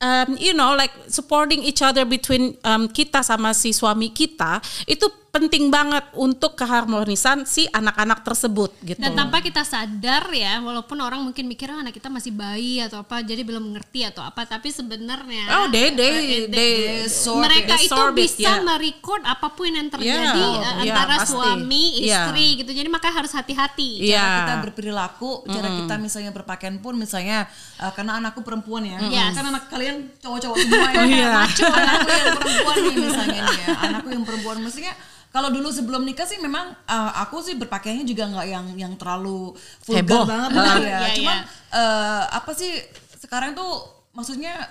um, 0.00 0.36
you 0.40 0.56
know 0.56 0.74
like 0.74 0.92
supporting 1.06 1.62
each 1.62 1.84
other 1.84 2.04
between 2.08 2.56
um, 2.64 2.88
kita 2.88 3.22
sama 3.22 3.52
si 3.54 3.70
suami 3.70 4.10
kita 4.10 4.58
itu 4.88 5.06
penting 5.30 5.70
banget 5.70 6.02
untuk 6.12 6.52
keharmonisan 6.54 7.46
si 7.46 7.70
anak-anak 7.70 8.20
tersebut 8.20 8.74
gitu. 8.82 8.98
dan 8.98 9.14
tanpa 9.14 9.38
kita 9.38 9.62
sadar 9.62 10.26
ya 10.28 10.58
walaupun 10.58 10.98
orang 10.98 11.22
mungkin 11.22 11.46
mikir 11.46 11.70
"Ah, 11.70 11.78
anak 11.80 11.94
kita 11.94 12.10
masih 12.10 12.30
bayi 12.30 12.82
atau 12.82 12.98
apa 12.98 13.22
jadi 13.22 13.38
belum 13.40 13.62
mengerti 13.64 14.02
atau 14.02 14.20
apa 14.20 14.42
tapi 14.44 14.68
sebenarnya 14.68 15.46
Oh, 15.52 15.66
they 15.66 15.94
they 15.94 16.10
eh, 16.10 16.44
they, 16.46 16.72
absorb 17.06 17.42
mereka 17.42 17.74
they 17.74 17.86
itu 17.86 17.94
absorb 17.94 18.12
it, 18.12 18.26
bisa 18.26 18.42
ya. 18.42 18.54
merecord 18.58 19.22
apa 19.22 19.46
pun 19.48 19.70
yang 19.70 19.86
terjadi 19.86 20.10
Yeah, 20.10 20.34
eh, 20.34 20.74
yeah, 20.82 20.94
antara 20.98 21.14
pasti. 21.16 21.30
suami 21.30 21.84
Yeah. 22.00 22.26
istri 22.26 22.46
gitu 22.58 22.70
jadi 22.72 22.88
makanya 22.88 23.14
harus 23.16 23.32
hati-hati 23.32 23.90
Iya. 24.02 24.18
cara 24.18 24.34
kita 24.36 24.54
berperilaku, 24.66 25.30
cara 25.46 25.68
kita 25.78 25.94
misalnya 25.96 26.30
berpakaian 26.32 26.76
pun 26.76 26.98
misalnya 26.98 27.46
uh, 27.78 27.92
karena 27.92 28.18
anakku 28.18 28.42
perempuan 28.42 28.82
ya, 28.82 28.98
Yes. 29.06 29.30
kan 29.32 29.46
anak 29.46 29.70
kalian 29.70 30.10
cowok-cowok 30.18 30.56
semua 30.58 30.88
ya, 30.90 31.02
Iya. 31.22 31.28
maco 31.38 31.64
anakku 31.70 32.10
yang 32.10 32.34
perempuan 32.34 32.76
nih 32.82 32.94
misalnya 32.98 33.40
nih 33.40 33.56
ya, 33.56 33.68
anakku 33.78 34.08
yang 34.10 34.24
perempuan 34.24 34.56
mestinya 34.58 34.92
kalau 35.30 35.48
dulu 35.48 35.70
sebelum 35.70 36.02
nikah 36.02 36.26
sih 36.26 36.38
memang 36.38 36.74
uh, 36.84 37.10
aku 37.22 37.38
sih 37.40 37.54
berpakaiannya 37.54 38.02
juga 38.02 38.26
nggak 38.26 38.46
yang 38.46 38.66
yang 38.74 38.92
terlalu 38.94 39.54
Heboh. 39.86 40.26
vulgar 40.26 40.28
banget 40.28 40.50
Ah. 40.52 40.64
gitu 40.74 40.82
ya, 40.82 40.98
Iya, 41.00 41.08
cuman 41.16 41.38
iya. 41.38 41.46
uh, 41.72 42.22
apa 42.34 42.50
sih 42.52 42.72
sekarang 43.16 43.54
tuh 43.54 43.70
maksudnya 44.10 44.66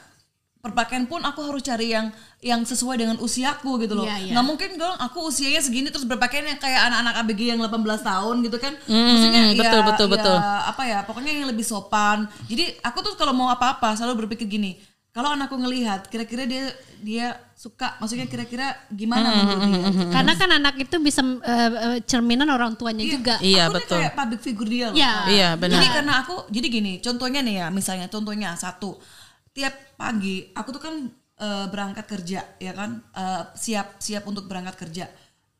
berpakaian 0.59 1.07
pun 1.07 1.23
aku 1.23 1.39
harus 1.47 1.63
cari 1.63 1.95
yang 1.95 2.11
yang 2.43 2.67
sesuai 2.67 2.99
dengan 2.99 3.15
usiaku 3.17 3.79
gitu 3.79 3.95
loh. 3.95 4.03
Iya, 4.03 4.19
iya. 4.19 4.31
Nggak 4.35 4.43
mungkin 4.45 4.69
dong 4.75 4.91
aku 4.99 5.31
usianya 5.31 5.63
segini 5.63 5.87
terus 5.87 6.03
berpakaian 6.03 6.43
yang 6.43 6.59
kayak 6.59 6.91
anak-anak 6.91 7.15
ABG 7.23 7.41
yang 7.55 7.59
18 7.63 7.79
tahun 8.03 8.35
gitu 8.43 8.57
kan. 8.59 8.73
Maksudnya 8.83 9.43
mm, 9.47 9.55
betul, 9.55 9.79
ya, 9.79 9.87
betul, 9.87 10.07
ya, 10.07 10.13
betul. 10.19 10.37
apa 10.43 10.83
ya 10.83 10.99
pokoknya 11.07 11.31
yang 11.31 11.47
lebih 11.47 11.63
sopan. 11.63 12.27
Jadi 12.51 12.75
aku 12.83 12.99
tuh 12.99 13.15
kalau 13.15 13.31
mau 13.31 13.47
apa-apa 13.47 13.95
selalu 13.95 14.27
berpikir 14.27 14.51
gini. 14.51 14.75
Kalau 15.09 15.33
anakku 15.33 15.57
ngelihat 15.57 16.05
kira-kira 16.05 16.45
dia 16.45 16.69
dia 17.01 17.33
suka 17.57 17.97
maksudnya 17.97 18.29
kira-kira 18.29 18.77
gimana 18.93 19.25
menurut 19.33 19.57
dia. 19.57 19.77
gitu. 19.89 20.11
karena 20.13 20.33
kan 20.37 20.49
anak 20.53 20.75
itu 20.77 20.95
bisa 21.01 21.21
eh, 21.25 21.69
eh, 21.75 21.97
cerminan 22.05 22.47
orang 22.47 22.77
tuanya 22.77 23.01
juga 23.03 23.35
Iya, 23.41 23.67
aku 23.67 23.81
betul. 23.81 23.97
kayak 23.99 24.13
public 24.13 24.41
figure 24.45 24.69
dia 24.69 24.85
loh. 24.93 24.95
Iya. 24.95 25.13
Iya, 25.27 25.49
benar. 25.57 25.75
Jadi 25.81 25.87
karena 25.91 26.13
aku 26.21 26.35
jadi 26.53 26.67
gini, 26.69 26.93
contohnya 27.01 27.39
nih 27.41 27.55
ya, 27.57 27.67
misalnya 27.73 28.07
contohnya 28.07 28.53
satu, 28.53 29.01
tiap 29.51 29.73
pagi 29.97 30.53
aku 30.53 30.69
tuh 30.71 30.81
kan 30.83 30.95
eh, 31.39 31.65
berangkat 31.67 32.05
kerja 32.05 32.41
ya 32.61 32.71
kan, 32.77 33.01
Eh, 33.11 33.43
siap 33.57 33.97
siap 33.97 34.23
untuk 34.29 34.45
berangkat 34.45 34.77
kerja. 34.77 35.09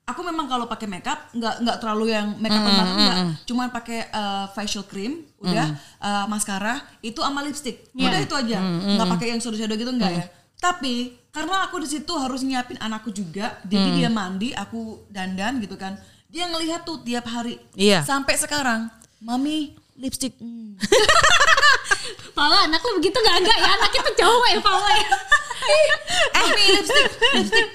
Aku 0.10 0.26
memang 0.26 0.50
kalau 0.50 0.66
pakai 0.66 0.90
makeup 0.90 1.30
nggak 1.32 1.56
nggak 1.62 1.78
terlalu 1.78 2.06
yang 2.12 2.34
makeup 2.38 2.62
banget 2.62 2.88
enggak, 2.98 3.18
cuman 3.46 3.68
pakai 3.70 4.00
eh, 4.10 4.46
facial 4.52 4.84
cream, 4.84 5.22
udah 5.38 5.68
eh, 6.02 6.26
maskara, 6.26 6.82
itu 7.00 7.22
sama 7.22 7.46
lipstick, 7.46 7.94
udah 7.94 8.20
itu 8.20 8.34
aja, 8.34 8.58
nggak 8.98 9.08
pakai 9.14 9.28
yang 9.32 9.40
shadow 9.40 9.58
shadow 9.58 9.78
gitu 9.78 9.94
enggak 9.94 10.12
ya. 10.12 10.26
Tapi 10.58 11.14
karena 11.30 11.70
aku 11.70 11.80
di 11.80 11.88
situ 11.88 12.10
harus 12.18 12.42
nyiapin 12.42 12.82
anakku 12.82 13.14
juga, 13.14 13.62
jadi 13.64 13.90
dia 13.96 14.10
mandi, 14.10 14.50
aku 14.52 15.06
dandan 15.08 15.62
gitu 15.62 15.78
kan, 15.78 15.94
dia 16.26 16.50
ngelihat 16.50 16.84
tuh 16.84 17.00
tiap 17.06 17.30
hari, 17.30 17.62
Iya. 17.78 18.02
sampai 18.02 18.34
sekarang 18.36 18.90
mami 19.22 19.78
lipstick 19.96 20.34
hmm. 20.40 20.80
Paula 22.34 22.66
anak 22.66 22.80
lu 22.80 23.04
begitu 23.04 23.20
gak 23.20 23.36
enggak 23.44 23.58
ya? 23.60 23.68
Anak 23.76 23.92
itu 23.92 24.12
cowok 24.16 24.48
ya 24.48 24.60
Paula 24.64 24.90
ya 25.04 25.08
mami 26.36 26.64
lipstick 26.76 27.06
lipstick. 27.36 27.68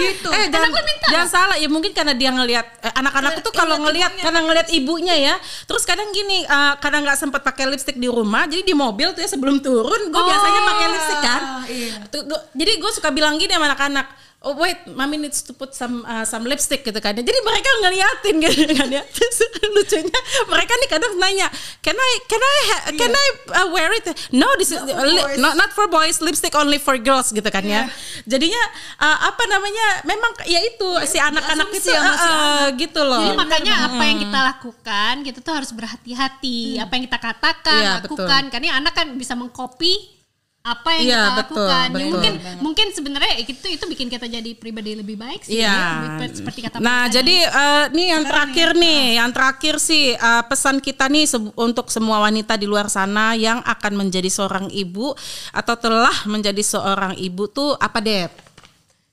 Gitu. 0.00 0.28
Eh 0.30 0.46
jangan, 0.48 0.70
jangan 1.10 1.28
salah. 1.28 1.56
Ya 1.60 1.68
mungkin 1.68 1.92
karena 1.92 2.14
dia 2.16 2.30
ngelihat 2.32 2.66
eh, 2.80 2.92
anak-anak 2.96 3.44
itu 3.44 3.50
kalau 3.52 3.76
ngelihat 3.82 4.12
karena 4.18 4.40
ngelihat 4.44 4.68
ibunya 4.72 5.14
ya. 5.16 5.34
Terus 5.68 5.84
kadang 5.84 6.08
gini 6.10 6.44
eh, 6.44 6.74
kadang 6.80 7.04
nggak 7.04 7.18
sempat 7.18 7.44
pakai 7.44 7.68
lipstick 7.68 7.98
di 8.00 8.08
rumah 8.08 8.48
jadi 8.48 8.64
di 8.64 8.74
mobil 8.74 9.12
tuh 9.12 9.20
ya 9.22 9.28
sebelum 9.28 9.60
turun 9.60 10.08
gue 10.10 10.22
biasanya 10.22 10.60
pakai 10.64 10.86
lipstick 10.90 11.20
kan. 11.20 11.42
Iya. 11.68 11.94
Tuh, 12.08 12.22
gua- 12.26 12.44
jadi 12.56 12.72
gue 12.80 12.90
suka 12.90 13.08
bilang 13.12 13.36
gini 13.36 13.52
sama 13.52 13.70
anak-anak 13.70 14.06
oh 14.40 14.56
wait 14.56 14.88
mami 14.88 15.20
needs 15.20 15.44
to 15.44 15.52
put 15.52 15.72
some 15.72 16.00
uh, 16.02 16.24
some 16.24 16.48
lipstick 16.48 16.80
gitu 16.80 16.96
kan. 16.96 17.12
Jadi 17.12 17.28
mereka 17.40 17.68
ngeliatin 17.84 18.34
gitu 18.40 18.72
kan 18.80 18.88
ya. 18.88 19.04
Terus 19.04 19.38
lucunya 19.70 20.20
mereka 20.48 20.72
nih 20.74 20.88
kadang 20.88 21.12
nanya 21.16 21.48
can 21.80 21.92
I 21.92 22.10
can 22.24 22.40
I 22.40 22.56
ha- 22.72 22.84
can 22.90 23.12
I 23.12 23.26
uh, 23.60 23.68
wear 23.68 23.92
it? 23.92 24.08
No 24.32 24.48
this 24.56 24.72
is 24.72 24.80
Not 24.80 24.88
for 24.88 25.04
li- 25.04 25.20
boys. 25.20 25.38
not 25.38 25.54
not 25.54 25.70
for 25.70 25.86
boys 25.86 26.18
lipstick 26.18 26.56
only 26.56 26.80
for 26.80 26.96
girls 26.96 27.28
gitu 27.30 27.46
kan 27.46 27.60
ya. 27.62 27.92
Jadinya 28.24 28.62
uh, 28.96 29.28
apa 29.28 29.44
namanya 29.44 29.86
memang 30.04 30.32
ya 30.44 30.60
itu 30.64 30.88
si 31.04 31.20
anak-anak 31.20 31.68
itu 31.70 31.92
sama 31.92 32.12
si 32.16 32.30
uh, 32.32 32.64
gitu 32.76 33.00
loh. 33.04 33.20
Jadi 33.20 33.36
makanya 33.36 33.74
apa 33.92 34.02
yang 34.02 34.18
kita 34.20 34.38
lakukan 34.40 35.14
kita 35.20 35.38
tuh 35.40 35.52
harus 35.52 35.70
berhati-hati. 35.70 36.80
Apa 36.80 36.92
yang 36.96 37.04
kita 37.06 37.18
katakan 37.18 37.80
Iya, 37.80 37.92
lakukan. 38.02 38.42
karena 38.48 38.80
anak 38.80 38.96
kan 38.96 39.06
bisa 39.14 39.36
mengcopy 39.36 40.19
apa 40.60 40.92
yang 40.92 41.08
Iya, 41.08 41.16
kita 41.16 41.32
betul, 41.40 41.56
lakukan. 41.64 41.72
Ya, 41.80 41.88
betul. 41.88 42.04
mungkin 42.04 42.32
mungkin 42.60 42.86
sebenarnya 42.92 43.32
itu 43.40 43.64
itu 43.64 43.84
bikin 43.88 44.12
kita 44.12 44.28
jadi 44.28 44.50
pribadi 44.52 44.92
lebih 44.92 45.16
baik 45.16 45.40
sih. 45.40 45.64
Iya. 45.64 45.72
ya. 46.20 46.28
Seperti 46.28 46.60
kata 46.60 46.76
Nah, 46.84 47.08
jadi 47.08 47.36
eh, 47.48 47.84
nih 47.90 48.06
yang 48.12 48.24
terakhir 48.28 48.68
nih, 48.76 49.02
yang 49.16 49.30
terakhir 49.32 49.80
sih 49.80 50.12
eh, 50.12 50.42
pesan 50.44 50.78
kita 50.78 51.08
nih 51.08 51.24
se- 51.24 51.52
untuk 51.56 51.88
semua 51.88 52.20
wanita 52.20 52.60
di 52.60 52.68
luar 52.68 52.92
sana 52.92 53.32
yang 53.32 53.64
akan 53.64 53.92
menjadi 53.96 54.28
seorang 54.28 54.68
ibu 54.68 55.16
atau 55.50 55.74
telah 55.80 56.28
menjadi 56.28 56.60
seorang 56.60 57.16
ibu 57.16 57.48
tuh 57.48 57.72
apa 57.80 57.96
deh? 57.98 58.28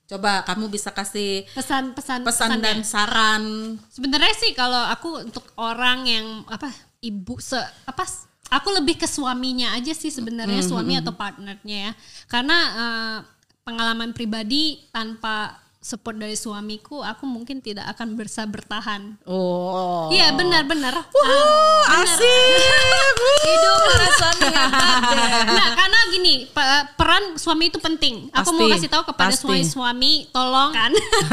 Coba 0.08 0.44
kamu 0.44 0.68
bisa 0.68 0.92
kasih 0.92 1.48
pesan-pesan 1.52 2.24
pesan 2.24 2.60
dan 2.60 2.80
saran. 2.84 3.44
Sebenarnya 3.88 4.36
sih 4.36 4.52
kalau 4.52 4.84
aku 4.88 5.24
untuk 5.24 5.48
orang 5.56 6.04
yang 6.04 6.28
apa 6.48 6.72
ibu 7.00 7.40
se 7.40 7.56
apa 7.84 8.04
aku 8.50 8.70
lebih 8.74 8.96
ke 8.96 9.06
suaminya 9.06 9.72
aja 9.72 9.92
sih 9.92 10.10
sebenarnya 10.10 10.60
Mm-hmm, 10.60 10.72
suami 10.72 10.94
atau 10.96 11.12
partnernya 11.12 11.78
ya. 11.80 11.92
Karena 12.26 12.58
eh, 12.74 13.18
pengalaman 13.62 14.12
pribadi 14.12 14.80
tanpa 14.90 15.52
support 15.78 16.16
dari 16.16 16.36
suamiku 16.36 17.00
aku 17.00 17.24
mungkin 17.24 17.60
tidak 17.60 17.88
akan 17.90 18.16
bisa 18.16 18.44
bertahan. 18.44 19.16
Oh. 19.24 20.08
Iya 20.10 20.32
benar-benar. 20.34 20.92
Wuh, 21.00 21.24
Ah, 21.86 22.02
asik. 22.02 22.28
hidup 23.48 23.78
para 23.80 24.08
suami 24.12 24.46
deh. 24.46 24.68
Nah, 25.48 25.68
karena 25.74 26.00
gini, 26.10 26.34
pe- 26.46 26.86
peran 26.94 27.24
suami 27.36 27.70
itu 27.70 27.80
penting. 27.80 28.28
Aku 28.34 28.52
mau 28.52 28.68
Pasti, 28.68 28.74
kasih 28.76 28.90
tahu 28.90 29.04
kepada 29.06 29.32
pasti. 29.32 29.44
suami-suami, 29.46 30.14
tolong 30.30 30.72
kan. 30.72 30.92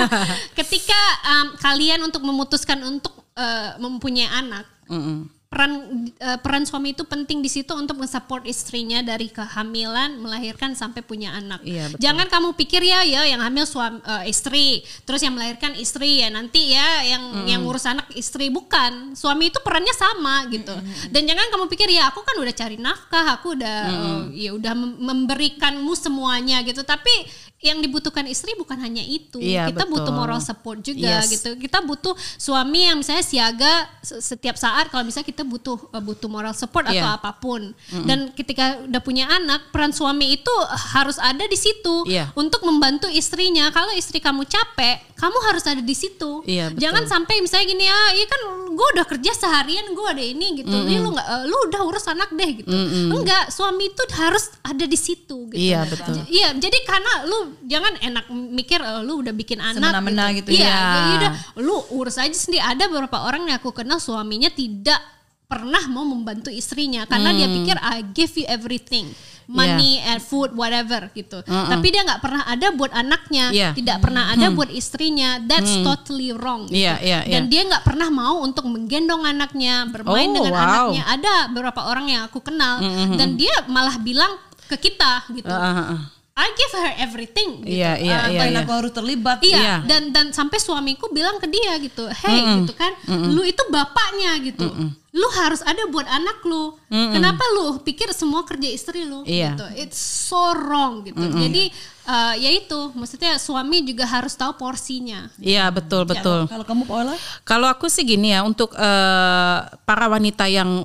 Ketika 0.58 1.00
um, 1.24 1.46
kalian 1.56 2.00
untuk 2.02 2.22
memutuskan 2.22 2.78
untuk 2.84 3.10
uh, 3.34 3.74
mempunyai 3.78 4.28
anak, 4.28 4.66
Mm-mm. 4.86 5.26
Peran 5.54 5.72
eh, 6.18 6.38
peran 6.42 6.66
suami 6.66 6.98
itu 6.98 7.06
penting 7.06 7.38
di 7.38 7.46
situ 7.46 7.70
untuk 7.78 7.94
mensupport 7.94 8.42
istrinya 8.42 9.06
dari 9.06 9.30
kehamilan, 9.30 10.18
melahirkan 10.18 10.74
sampai 10.74 11.06
punya 11.06 11.30
anak. 11.30 11.62
Iya, 11.62 11.94
betul. 11.94 12.02
Jangan 12.02 12.26
kamu 12.26 12.48
pikir 12.58 12.82
ya 12.82 13.06
ya 13.06 13.22
yang 13.22 13.38
hamil 13.38 13.62
suami 13.62 14.02
eh, 14.02 14.34
istri, 14.34 14.82
terus 15.06 15.22
yang 15.22 15.38
melahirkan 15.38 15.78
istri 15.78 16.26
ya 16.26 16.28
nanti 16.34 16.74
ya 16.74 17.06
yang 17.06 17.46
yang 17.46 17.60
ngurus 17.62 17.86
anak 17.86 18.10
istri 18.18 18.50
bukan. 18.50 19.14
Suami 19.14 19.54
itu 19.54 19.62
perannya 19.62 19.94
sama 19.94 20.50
gitu. 20.50 20.74
Dan 21.14 21.22
jangan 21.22 21.46
kamu 21.54 21.70
pikir 21.70 21.86
ya 21.94 22.10
aku 22.10 22.26
kan 22.26 22.34
udah 22.34 22.54
cari 22.58 22.74
nafkah, 22.74 23.38
aku 23.38 23.54
udah 23.54 23.78
eh, 23.86 24.50
ya 24.50 24.50
udah 24.58 24.74
mem- 24.74 24.98
memberikanmu 24.98 25.94
semuanya 25.94 26.66
gitu. 26.66 26.82
Tapi 26.82 27.30
yang 27.64 27.80
dibutuhkan 27.80 28.28
istri 28.28 28.52
bukan 28.54 28.76
hanya 28.76 29.00
itu. 29.00 29.40
Iya, 29.40 29.72
Kita 29.72 29.88
butuh 29.88 30.12
betul. 30.12 30.20
moral 30.20 30.38
support 30.38 30.78
juga 30.78 31.24
Yes. 31.24 31.32
gitu. 31.32 31.56
Kita 31.56 31.80
butuh 31.80 32.12
suami 32.36 32.84
yang 32.84 33.00
misalnya 33.00 33.24
siaga 33.24 33.72
se- 33.98 34.20
setiap 34.20 34.54
saat 34.54 34.92
kalau 34.92 35.00
misalnya 35.00 35.24
kita 35.24 35.42
butuh 35.42 35.80
uh, 35.88 35.98
butuh 35.98 36.28
moral 36.28 36.52
support 36.52 36.84
atau 36.84 37.00
Iya. 37.00 37.16
apa 37.16 37.32
pun. 37.34 37.72
Dan 38.04 38.30
ketika 38.30 38.84
udah 38.84 39.00
punya 39.00 39.24
anak, 39.26 39.72
peran 39.72 39.90
suami 39.90 40.36
itu 40.36 40.52
harus 40.92 41.16
ada 41.16 41.40
di 41.42 41.56
situ 41.56 42.04
Iya. 42.04 42.28
untuk 42.34 42.60
membantu 42.62 43.08
istrinya. 43.08 43.72
Kalau 43.72 43.96
istri 43.96 44.20
kamu 44.20 44.44
capek, 44.44 45.00
kamu 45.16 45.38
harus 45.48 45.64
ada 45.64 45.80
di 45.80 45.96
situ. 45.96 46.44
Iya, 46.44 46.68
betul. 46.68 46.80
Jangan 46.84 47.04
sampai 47.08 47.40
misalnya 47.40 47.66
gini 47.66 47.84
ya, 47.84 47.98
iya 48.12 48.26
kan 48.26 48.40
gue 48.68 48.86
udah 48.92 49.06
kerja 49.06 49.32
seharian, 49.32 49.88
gue 49.88 50.04
ada 50.04 50.20
ini 50.20 50.60
gitu. 50.60 50.74
Ini 50.74 51.00
lu 51.00 51.16
nggak, 51.16 51.26
eh, 51.26 51.44
lu 51.46 51.56
udah 51.64 51.80
urus 51.80 52.04
anak 52.04 52.28
deh 52.28 52.50
gitu. 52.60 52.68
Enggak, 53.08 53.48
suami 53.48 53.88
itu 53.88 54.02
harus 54.12 54.52
ada 54.60 54.84
di 54.84 54.98
situ 54.98 55.48
gitu. 55.48 55.56
Iya, 55.56 55.86
betul. 55.86 56.20
Iya, 56.26 56.52
jadi 56.54 56.78
karena 56.84 57.24
lu 57.24 57.53
jangan 57.62 57.94
enak 57.98 58.24
mikir 58.30 58.78
eh, 58.78 59.00
lu 59.00 59.20
udah 59.20 59.32
bikin 59.32 59.58
anak 59.58 59.78
Semena-mena 59.80 60.24
gitu 60.32 60.50
Iya, 60.50 60.66
ya. 60.66 60.78
ya 60.90 61.14
udah 61.16 61.30
lu 61.58 61.76
urus 61.94 62.16
aja 62.16 62.30
sendiri. 62.30 62.60
Ada 62.60 62.86
beberapa 62.86 63.22
orang 63.22 63.46
yang 63.46 63.56
aku 63.56 63.70
kenal 63.70 63.98
suaminya 63.98 64.48
tidak 64.48 64.98
pernah 65.44 65.84
mau 65.86 66.02
membantu 66.02 66.48
istrinya 66.48 67.04
karena 67.04 67.30
dia 67.30 67.46
Hmm. 67.46 67.56
pikir 67.60 67.76
I 67.76 67.98
give 68.10 68.32
you 68.34 68.46
everything. 68.46 69.12
Money 69.44 70.00
Iya. 70.00 70.16
and 70.16 70.20
food 70.24 70.56
whatever 70.56 71.12
gitu. 71.12 71.44
Tapi 71.44 71.86
dia 71.92 72.00
nggak 72.00 72.24
pernah 72.24 72.48
ada 72.48 72.72
buat 72.72 72.88
anaknya, 72.88 73.52
Iya. 73.52 73.70
tidak 73.76 74.00
pernah 74.00 74.32
ada 74.32 74.48
buat 74.48 74.72
istrinya. 74.72 75.36
That's 75.38 75.84
totally 75.84 76.32
wrong. 76.32 76.64
gitu. 76.64 76.80
Iya, 76.80 76.96
iya, 76.96 77.18
Dan 77.28 77.44
iya. 77.44 77.50
dia 77.52 77.62
nggak 77.68 77.84
pernah 77.84 78.08
mau 78.08 78.40
untuk 78.40 78.64
menggendong 78.64 79.20
anaknya, 79.20 79.84
bermain 79.84 80.32
Oh, 80.32 80.34
dengan 80.40 80.48
wow. 80.48 80.64
anaknya. 80.64 81.02
Ada 81.12 81.32
beberapa 81.52 81.80
orang 81.84 82.06
yang 82.08 82.22
aku 82.24 82.40
kenal 82.40 82.80
dan 83.20 83.36
dia 83.36 83.52
malah 83.68 84.00
bilang 84.00 84.32
ke 84.64 84.80
kita 84.80 85.28
gitu. 85.28 85.52
Ah. 85.52 86.08
I 86.34 86.50
give 86.58 86.74
her 86.74 86.90
everything 86.98 87.62
gitu. 87.62 87.78
Iya, 87.78 87.94
iya, 87.94 88.16
Ah, 88.18 88.26
iya, 88.26 88.42
iya. 88.50 88.58
aku 88.66 88.74
harus 88.74 88.90
terlibat? 88.90 89.38
Iya, 89.38 89.54
Iya. 89.54 89.74
dan 89.86 90.10
dan 90.10 90.26
sampai 90.34 90.58
suamiku 90.58 91.06
bilang 91.08 91.38
ke 91.38 91.46
dia 91.46 91.78
gitu, 91.78 92.10
hey 92.10 92.42
gitu 92.58 92.74
kan, 92.74 92.90
lu 93.30 93.46
itu 93.46 93.62
bapaknya 93.70 94.34
gitu, 94.42 94.66
lu 95.14 95.28
harus 95.38 95.62
ada 95.62 95.86
buat 95.86 96.02
anak 96.04 96.42
lu. 96.42 96.74
Kenapa 96.90 97.38
lu 97.54 97.78
pikir 97.80 98.10
semua 98.10 98.42
kerja 98.42 98.66
istri 98.66 99.06
lu? 99.06 99.22
Iya. 99.22 99.54
Gitu. 99.54 99.66
It's 99.86 100.00
so 100.26 100.58
wrong 100.58 101.06
gitu. 101.06 101.22
Jadi 101.22 101.70
eh, 102.04 102.34
ya 102.36 102.50
itu, 102.50 102.90
maksudnya 102.92 103.38
suami 103.38 103.86
juga 103.86 104.02
harus 104.02 104.34
tahu 104.34 104.58
porsinya. 104.58 105.30
Iya, 105.38 105.70
betul, 105.70 106.02
betul. 106.02 106.50
Kalau 106.50 106.66
kamu 106.66 106.82
Paula? 106.82 107.14
Kalau 107.46 107.70
aku 107.70 107.86
sih 107.86 108.02
gini 108.02 108.34
ya 108.34 108.42
untuk 108.42 108.74
eh, 108.74 109.58
para 109.86 110.10
wanita 110.10 110.50
yang 110.50 110.82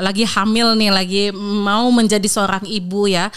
lagi 0.00 0.24
hamil 0.24 0.74
nih, 0.74 0.90
lagi 0.90 1.24
mau 1.36 1.88
menjadi 1.94 2.26
seorang 2.26 2.64
ibu 2.66 3.06
ya. 3.06 3.30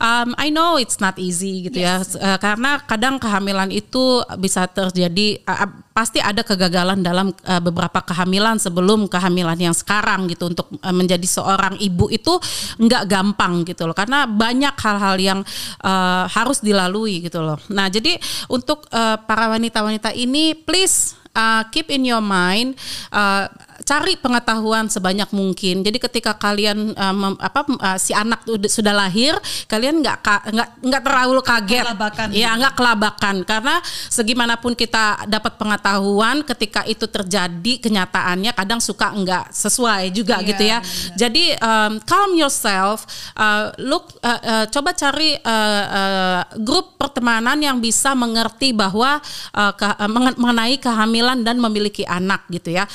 Um, 0.00 0.34
I 0.40 0.50
know 0.50 0.80
it's 0.80 0.98
not 0.98 1.16
easy 1.16 1.70
gitu 1.70 1.84
ya, 1.84 2.02
Eh, 2.16 2.38
karena 2.40 2.80
kadang 2.84 3.20
kehamilan 3.20 3.68
itu 3.70 4.24
bisa 4.40 4.64
terjadi 4.66 5.40
eh, 5.40 5.68
pasti 5.92 6.20
ada 6.20 6.40
kegagalan 6.40 7.04
dalam 7.04 7.32
eh, 7.44 7.60
beberapa 7.60 8.00
kehamilan 8.02 8.56
sebelum 8.56 9.04
kehamilan 9.06 9.56
yang 9.56 9.76
sekarang 9.76 10.26
gitu 10.32 10.48
untuk 10.48 10.72
eh, 10.80 10.94
menjadi 10.94 11.24
seorang 11.24 11.76
ibu 11.76 12.08
itu 12.08 12.40
nggak 12.80 13.04
gampang 13.08 13.68
gitu 13.68 13.84
loh, 13.84 13.96
karena 13.96 14.24
banyak 14.24 14.74
hal-hal 14.80 15.16
yang 15.20 15.40
eh, 15.84 16.24
harus 16.30 16.64
dilalui 16.64 17.24
gitu 17.24 17.44
loh. 17.44 17.60
Nah 17.72 17.92
jadi 17.92 18.16
untuk 18.48 18.88
eh, 18.90 19.16
para 19.28 19.52
wanita-wanita 19.52 20.16
ini 20.16 20.56
please 20.56 21.16
uh, 21.36 21.62
keep 21.68 21.92
in 21.92 22.08
your 22.08 22.24
mind 22.24 22.74
uh, 23.12 23.46
cari 23.84 24.16
pengetahuan 24.16 24.88
sebanyak 24.88 25.28
mungkin. 25.34 25.84
Jadi 25.84 25.98
ketika 26.00 26.32
kalian 26.36 26.94
uh, 26.96 27.14
mem- 27.14 27.40
apa 27.40 27.60
uh, 27.66 27.98
si 28.00 28.16
anak 28.16 28.46
tuh 28.46 28.56
sudah 28.70 28.94
lahir, 28.96 29.36
kalian 29.68 30.00
nggak 30.00 30.18
ka- 30.22 30.44
nggak 30.48 30.68
nggak 30.80 31.02
terlalu 31.02 31.40
kaget. 31.42 31.84
Kelabakan. 31.84 32.26
Ya, 32.32 32.50
nggak 32.56 32.74
kelabakan 32.78 33.36
karena 33.44 33.74
segimanapun 34.08 34.72
kita 34.72 35.26
dapat 35.26 35.58
pengetahuan 35.60 36.40
ketika 36.46 36.86
itu 36.88 37.04
terjadi 37.10 37.72
kenyataannya 37.82 38.52
kadang 38.54 38.80
suka 38.80 39.12
nggak 39.12 39.52
sesuai 39.52 40.14
juga 40.14 40.40
Iya, 40.40 40.48
gitu 40.48 40.62
ya. 40.64 40.78
Jadi 41.16 41.44
um, 41.58 41.92
calm 42.04 42.32
yourself, 42.38 43.04
uh, 43.36 43.74
look 43.82 44.14
uh, 44.22 44.40
uh, 44.40 44.64
coba 44.70 44.94
cari 44.94 45.34
uh, 45.42 45.84
uh, 45.86 46.40
grup 46.62 46.94
pertemanan 47.00 47.58
yang 47.58 47.80
bisa 47.80 48.14
mengerti 48.14 48.70
bahwa 48.72 49.18
uh, 49.52 49.72
ke- 49.74 49.96
uh, 49.96 50.10
mengen- 50.10 50.38
mengenai 50.38 50.76
kehamilan 50.78 51.42
dan 51.42 51.56
memiliki 51.58 52.06
anak 52.06 52.44
gitu 52.52 52.76
ya. 52.76 52.86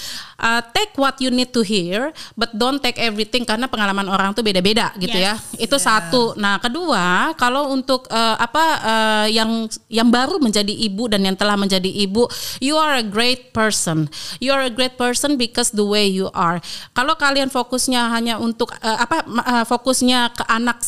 Uh, 0.41 0.57
take 0.73 0.97
what 0.97 1.21
you 1.21 1.29
need 1.29 1.53
to 1.53 1.61
hear, 1.61 2.09
but 2.33 2.49
don't 2.57 2.81
take 2.81 2.97
everything 2.97 3.45
karena 3.45 3.69
pengalaman 3.69 4.09
orang 4.09 4.33
tuh 4.33 4.41
beda-beda 4.41 4.89
gitu 4.97 5.13
Yes. 5.13 5.53
ya. 5.53 5.61
Itu 5.61 5.77
satu. 5.77 6.33
Nah, 6.33 6.57
kedua, 6.57 7.37
kalau 7.37 7.69
untuk 7.69 8.09
uh, 8.09 8.41
apa 8.41 8.65
uh, 8.81 9.27
yang 9.29 9.69
yang 9.85 10.09
baru 10.09 10.41
menjadi 10.41 10.73
ibu 10.73 11.05
dan 11.13 11.21
yang 11.21 11.37
telah 11.37 11.53
menjadi 11.53 11.85
ibu, 11.85 12.25
you 12.57 12.73
are 12.73 12.97
a 12.97 13.05
great 13.05 13.53
person. 13.53 14.09
You 14.41 14.57
are 14.57 14.65
a 14.65 14.73
great 14.73 14.97
person 14.97 15.37
because 15.37 15.69
the 15.77 15.85
way 15.85 16.09
you 16.09 16.33
are. 16.33 16.57
Kalau 16.97 17.13
kalian 17.13 17.53
fokusnya 17.53 18.09
hanya 18.09 18.41
untuk 18.41 18.73
uh, 18.81 18.97
apa 18.97 19.21
uh, 19.45 19.65
fokusnya 19.69 20.33
ke 20.33 20.41
anak 20.49 20.81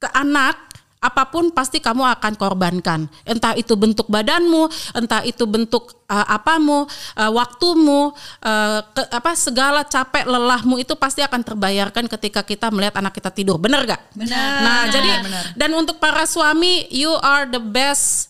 ke 0.00 0.08
anak 0.14 0.69
apa 1.00 1.32
pun 1.32 1.48
pasti 1.48 1.80
kamu 1.80 2.04
akan 2.20 2.36
korbankan. 2.36 3.08
Entah 3.24 3.56
itu 3.56 3.72
bentuk 3.72 4.04
badanmu, 4.12 4.68
entah 4.92 5.24
itu 5.24 5.48
bentuk 5.48 6.04
uh, 6.12 6.26
apamu, 6.28 6.84
uh, 7.16 7.30
waktumu, 7.32 8.12
uh, 8.44 8.80
ke- 8.84 9.08
apa 9.08 9.32
segala 9.32 9.80
capek 9.80 10.28
lelahmu 10.28 10.76
itu 10.76 10.92
pasti 11.00 11.24
akan 11.24 11.40
terbayarkan 11.40 12.04
ketika 12.04 12.44
kita 12.44 12.68
melihat 12.68 13.00
anak 13.00 13.16
kita 13.16 13.32
tidur. 13.32 13.56
Bener 13.56 13.88
gak? 13.88 14.12
Benar. 14.12 14.60
Nah, 14.60 14.82
jadi 14.92 15.10
benar. 15.24 15.44
dan 15.56 15.70
untuk 15.72 15.96
para 15.96 16.28
suami, 16.28 16.84
you 16.92 17.16
are 17.24 17.48
the 17.48 17.60
best 17.60 18.28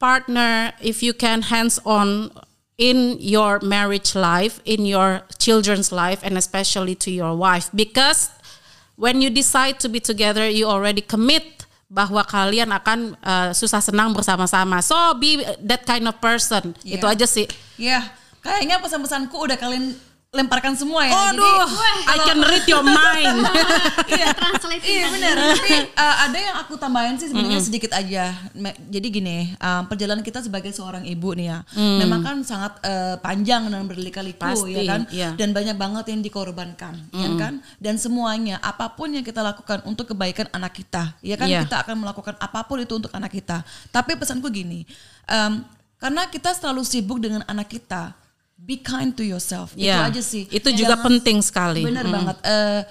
partner 0.00 0.72
if 0.80 1.04
you 1.04 1.12
can 1.12 1.44
hands 1.52 1.76
on 1.84 2.32
in 2.80 3.20
your 3.20 3.60
marriage 3.60 4.16
life, 4.16 4.64
in 4.64 4.88
your 4.88 5.20
children's 5.36 5.92
life, 5.92 6.24
and 6.24 6.40
especially 6.40 6.96
to 6.96 7.12
your 7.12 7.36
wife. 7.36 7.68
Because 7.76 8.32
when 8.96 9.20
you 9.20 9.28
decide 9.28 9.80
to 9.84 9.88
be 9.92 10.00
together, 10.00 10.48
you 10.48 10.64
already 10.64 11.00
commit 11.04 11.55
bahwa 11.86 12.22
kalian 12.26 12.74
akan 12.74 13.14
uh, 13.22 13.50
susah 13.54 13.78
senang 13.78 14.10
bersama-sama. 14.10 14.82
So 14.82 14.94
be 15.18 15.42
that 15.62 15.86
kind 15.86 16.06
of 16.10 16.18
person. 16.18 16.74
Iya. 16.82 16.98
Itu 16.98 17.06
aja 17.06 17.26
sih. 17.26 17.46
Ya, 17.78 18.02
kayaknya 18.42 18.82
pesan-pesanku 18.82 19.36
udah 19.38 19.54
kalian 19.54 19.94
lemparkan 20.34 20.76
semua 20.76 21.06
ya. 21.08 21.32
Aduh, 21.32 21.64
I 22.10 22.16
can 22.28 22.38
read 22.44 22.66
your 22.68 22.84
mind. 22.84 23.40
iya, 24.12 24.26
Translate 24.36 24.84
iya 24.84 25.06
benar. 25.08 25.34
Tapi 25.56 25.74
uh, 25.96 26.16
ada 26.28 26.38
yang 26.38 26.56
aku 26.60 26.74
tambahin 26.76 27.16
sih 27.16 27.32
sebenarnya 27.32 27.62
sedikit 27.62 27.96
aja. 27.96 28.36
Jadi 28.92 29.06
gini, 29.08 29.56
um, 29.56 29.82
perjalanan 29.88 30.20
kita 30.20 30.44
sebagai 30.44 30.74
seorang 30.76 31.08
ibu 31.08 31.32
nih 31.32 31.56
ya, 31.56 31.58
memang 31.74 32.20
kan 32.20 32.36
sangat 32.44 32.76
uh, 32.84 33.16
panjang 33.22 33.70
dan 33.72 33.88
berliku-liku 33.88 34.44
Pasti, 34.44 34.76
ya 34.76 34.82
kan, 34.84 35.00
iya. 35.08 35.30
dan 35.38 35.56
banyak 35.56 35.76
banget 35.78 36.04
yang 36.12 36.20
dikorbankan, 36.20 36.94
ya 37.16 37.28
kan. 37.40 37.64
Dan 37.80 37.96
semuanya, 37.96 38.60
apa 38.60 38.92
pun 38.92 39.08
yang 39.14 39.24
kita 39.24 39.40
lakukan 39.40 39.80
untuk 39.88 40.12
kebaikan 40.12 40.52
anak 40.52 40.76
kita, 40.76 41.16
ya 41.24 41.40
kan, 41.40 41.48
Iya. 41.48 41.64
kita 41.64 41.80
akan 41.86 41.96
melakukan 42.04 42.34
apa 42.36 42.60
pun 42.68 42.82
itu 42.82 42.92
untuk 42.92 43.12
anak 43.16 43.32
kita. 43.32 43.64
Tapi 43.88 44.18
pesanku 44.20 44.52
gini, 44.52 44.84
um, 45.30 45.64
karena 45.96 46.28
kita 46.28 46.52
selalu 46.52 46.84
sibuk 46.84 47.16
dengan 47.22 47.40
anak 47.48 47.72
kita, 47.72 48.12
be 48.56 48.80
kind 48.80 49.12
to 49.12 49.22
yourself. 49.22 49.76
Itu 49.76 49.84
Ya, 49.84 50.08
aja 50.08 50.18
sih. 50.18 50.48
Itu 50.48 50.72
Yang 50.72 50.78
juga 50.82 50.94
jangan- 50.96 51.06
penting 51.06 51.38
sekali. 51.40 51.82
Bener 51.84 52.08
banget. 52.08 52.36
Eh, 52.42 52.82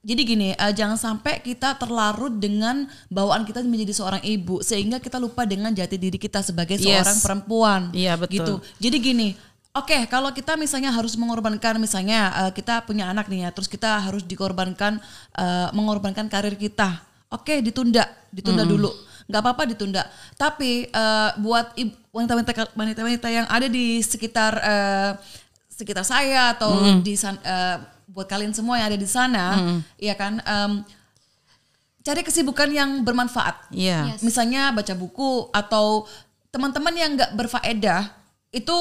jadi 0.00 0.22
gini, 0.22 0.48
eh, 0.52 0.72
jangan 0.72 0.94
sampai 0.94 1.38
kita 1.38 1.74
terlarut 1.74 2.34
dengan 2.34 2.84
bawaan 3.08 3.42
kita 3.42 3.62
menjadi 3.62 3.94
seorang 3.94 4.22
ibu 4.22 4.60
sehingga 4.60 4.98
kita 4.98 5.16
lupa 5.16 5.46
dengan 5.46 5.70
jati 5.70 5.96
diri 5.96 6.16
kita 6.16 6.40
sebagai 6.40 6.76
Yes. 6.76 7.02
seorang 7.04 7.18
perempuan. 7.20 7.80
Iya, 7.92 8.14
betul. 8.14 8.36
Gitu. 8.36 8.54
Jadi 8.78 8.96
gini, 8.98 9.28
oke 9.70 9.98
kalau 10.06 10.30
kita 10.30 10.54
misalnya 10.54 10.90
harus 10.90 11.14
mengorbankan 11.14 11.78
misalnya 11.78 12.46
eh, 12.46 12.50
kita 12.52 12.82
punya 12.82 13.10
anak 13.10 13.26
nih 13.26 13.46
ya, 13.46 13.50
terus 13.50 13.66
kita 13.66 14.02
harus 14.02 14.22
dikorbankan 14.22 14.98
eh, 15.34 15.68
mengorbankan 15.74 16.26
karir 16.26 16.54
kita. 16.54 17.04
Oke, 17.28 17.60
ditunda, 17.60 18.08
ditunda 18.32 18.64
dulu. 18.64 18.88
Nggak 19.28 19.40
apa-apa 19.40 19.62
ditunda. 19.68 20.02
Tapi 20.34 20.88
eh, 20.88 21.30
buat 21.36 21.76
wanita-wanita 22.10 22.72
wanita-wanita 22.72 23.28
yang 23.28 23.46
ada 23.46 23.68
di 23.68 24.00
sekitar 24.00 24.52
eh, 24.58 25.10
sekitar 25.68 26.02
saya 26.02 26.56
atau 26.56 26.72
di 26.98 27.14
san- 27.14 27.38
eh, 27.38 27.76
buat 28.08 28.24
kalian 28.24 28.50
semua 28.50 28.80
yang 28.80 28.88
ada 28.88 28.98
di 28.98 29.06
sana, 29.06 29.44
ya 29.94 30.16
kan, 30.16 30.40
em, 30.40 30.82
cari 32.00 32.24
kesibukan 32.24 32.66
yang 32.66 33.04
bermanfaat. 33.04 33.68
Iya. 33.70 34.16
Yes. 34.16 34.24
Misalnya 34.24 34.72
baca 34.72 34.90
buku 34.92 35.52
atau 35.52 36.08
teman-teman 36.48 36.94
yang 36.94 37.10
nggak 37.14 37.36
berfaedah 37.36 38.08
itu 38.50 38.76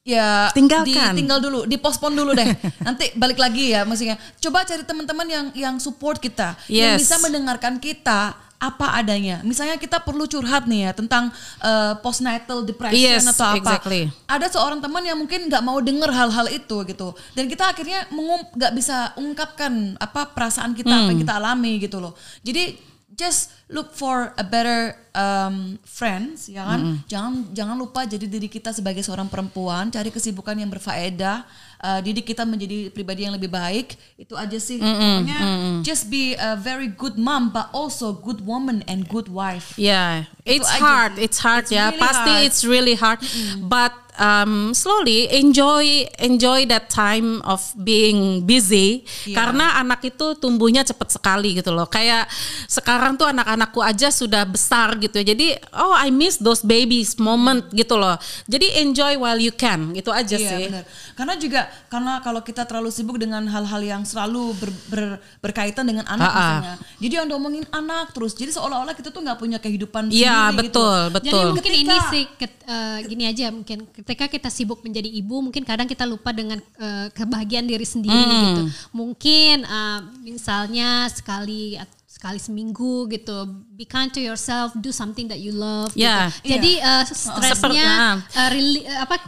ya 0.00 0.48
Tinggalkan. 0.56 1.12
ditinggal 1.12 1.38
dulu, 1.38 1.60
dipospon 1.68 2.16
dulu 2.16 2.32
deh. 2.32 2.48
Nanti 2.88 3.12
balik 3.14 3.36
lagi 3.36 3.76
ya 3.76 3.84
maksudnya. 3.84 4.16
Coba 4.40 4.64
cari 4.64 4.82
teman-teman 4.82 5.28
yang 5.28 5.46
yang 5.52 5.74
support 5.76 6.16
kita, 6.16 6.56
yang 6.66 6.96
Yes. 6.96 7.04
bisa 7.04 7.20
mendengarkan 7.20 7.76
kita 7.76 8.32
apa 8.58 8.98
adanya. 8.98 9.38
Misalnya 9.46 9.78
kita 9.78 10.02
perlu 10.02 10.26
curhat 10.26 10.66
nih 10.66 10.90
ya 10.90 10.92
tentang 10.92 11.30
uh, 11.62 11.94
postnatal 12.02 12.66
depression 12.66 12.98
Yes, 12.98 13.30
atau 13.30 13.54
apa. 13.54 13.58
exactly. 13.58 14.10
Ada 14.26 14.50
seorang 14.50 14.82
teman 14.82 15.06
yang 15.06 15.14
mungkin 15.14 15.46
nggak 15.46 15.62
mau 15.62 15.78
denger 15.78 16.10
hal-hal 16.10 16.50
itu 16.50 16.76
gitu. 16.84 17.14
Dan 17.32 17.46
kita 17.46 17.70
akhirnya 17.70 18.10
nggak 18.10 18.72
bisa 18.74 19.14
ungkapkan 19.14 19.94
apa 19.96 20.34
perasaan 20.34 20.74
kita 20.74 20.90
apa 20.90 21.06
Hmm. 21.06 21.10
yang 21.14 21.20
kita 21.22 21.34
alami 21.38 21.78
gitu 21.78 22.02
loh. 22.02 22.18
Jadi 22.42 22.74
just 23.14 23.50
look 23.66 23.90
for 23.92 24.30
a 24.34 24.42
better 24.42 24.94
um, 25.14 25.78
friends 25.82 26.46
ya 26.46 26.62
kan. 26.64 27.02
Jangan 27.06 27.32
jangan 27.50 27.74
lupa 27.74 28.06
jadi 28.06 28.26
diri 28.26 28.46
kita 28.46 28.70
sebagai 28.70 29.02
seorang 29.02 29.26
perempuan, 29.26 29.90
cari 29.90 30.10
kesibukan 30.10 30.54
yang 30.54 30.70
berfaedah, 30.70 31.42
uh, 31.80 31.98
didik 32.00 32.26
kita 32.26 32.42
menjadi 32.42 32.90
pribadi 32.90 33.26
yang 33.26 33.34
lebih 33.34 33.48
baik. 33.48 33.94
Itu 34.16 34.34
aja 34.34 34.58
sih. 34.58 34.78
Pokoknya 34.78 35.38
just 35.82 36.08
be 36.08 36.34
a 36.34 36.54
very 36.54 36.86
good 36.88 37.14
mom 37.16 37.50
but 37.50 37.68
also 37.70 38.12
good 38.12 38.42
woman 38.42 38.82
and 38.86 39.06
good 39.06 39.26
wife. 39.28 39.74
Yeah, 39.76 40.26
Itu 40.42 40.62
it's 40.62 40.70
aja 40.70 40.80
hard, 40.82 41.12
it's 41.18 41.38
hard 41.38 41.64
It's 41.66 41.74
ya. 41.74 41.90
really 41.90 42.00
Pasti 42.00 42.32
hard. 42.34 42.46
it's 42.46 42.60
really 42.64 42.96
hard, 42.96 43.18
but 43.64 43.92
um, 44.18 44.52
slowly 44.70 45.30
enjoy 45.32 45.86
enjoy 46.18 46.66
that 46.66 46.86
time 46.86 47.38
of 47.42 47.62
being 47.74 48.42
busy 48.42 49.02
Iya. 49.24 49.34
karena 49.34 49.78
anak 49.78 50.02
itu 50.04 50.34
tumbuhnya 50.36 50.82
cepat 50.82 51.08
sekali 51.10 51.56
gitu 51.56 51.70
loh. 51.70 51.86
Kayak 51.86 52.26
sekarang 52.66 53.14
tuh 53.14 53.26
anak-anakku 53.26 53.80
aja 53.80 54.10
sudah 54.10 54.42
besar 54.44 54.98
gitu 54.98 55.22
ya. 55.22 55.32
Jadi 55.32 55.54
oh 55.72 55.94
I 55.94 56.10
miss 56.10 56.36
those 56.36 56.60
babies 56.60 57.16
moment 57.16 57.70
gitu 57.70 57.94
loh. 57.94 58.18
Jadi 58.44 58.82
enjoy 58.82 59.16
while 59.16 59.38
you 59.38 59.50
can 59.50 59.92
gitu 59.92 60.10
aja 60.10 60.34
Iya 60.34 60.48
sih. 60.48 60.62
benar. 60.68 60.84
Karena 61.14 61.34
juga 61.34 61.60
karena 61.88 62.12
kalau 62.20 62.40
kita 62.42 62.62
terlalu 62.62 62.90
sibuk 62.90 63.16
dengan 63.16 63.46
hal-hal 63.46 63.80
yang 63.80 64.02
selalu 64.02 64.54
ber- 64.54 64.78
ber- 64.88 65.18
berkaitan 65.40 65.84
dengan 65.84 66.04
anak 66.04 66.26
Ha-ha. 66.26 66.42
misalnya. 66.42 66.74
Jadi 66.98 67.14
yang 67.14 67.26
ngomongin 67.28 67.64
anak 67.70 68.12
terus. 68.12 68.32
Jadi 68.32 68.50
seolah-olah 68.50 68.94
kita 68.94 69.08
tuh 69.08 69.22
nggak 69.22 69.38
punya 69.38 69.58
kehidupan 69.58 70.10
Iya 70.10 70.50
sendiri 70.50 70.68
gitu. 70.68 70.78
betul 70.78 70.86
loh. 70.88 71.04
betul. 71.12 71.30
Jadi 71.30 71.54
mungkin 71.54 71.74
ini 71.74 71.96
sih 72.08 72.24
ket- 72.34 72.62
eh, 72.64 72.98
gini 73.04 73.24
aja 73.24 73.46
mungkin 73.50 73.78
ketika 74.08 74.24
kita 74.24 74.48
sibuk 74.48 74.80
menjadi 74.80 75.04
ibu 75.04 75.44
mungkin 75.44 75.68
kadang 75.68 75.84
kita 75.84 76.08
lupa 76.08 76.32
dengan 76.32 76.56
eh, 76.80 77.12
kebahagiaan 77.12 77.68
diri 77.68 77.84
sendiri 77.84 78.16
Hmm. 78.16 78.40
gitu. 78.40 78.62
Mungkin 78.96 79.68
eh, 79.68 80.00
misalnya 80.24 81.12
sekali 81.12 81.76
sekali 82.18 82.42
seminggu 82.42 83.06
gitu 83.06 83.46
be 83.72 83.86
kind 83.86 84.10
to 84.10 84.18
yourself 84.18 84.74
do 84.74 84.90
something 84.90 85.30
that 85.30 85.38
you 85.38 85.54
love 85.54 85.94
Ya. 85.94 86.34
gitu. 86.42 86.50
jadi 86.50 86.72
eh, 86.82 87.02
Seperti- 87.06 87.54
stresnya 87.54 87.86
ah. 87.86 88.14
eh, 88.18 88.48
reli- 88.50 88.82
eh, 88.82 88.98
apa 88.98 89.22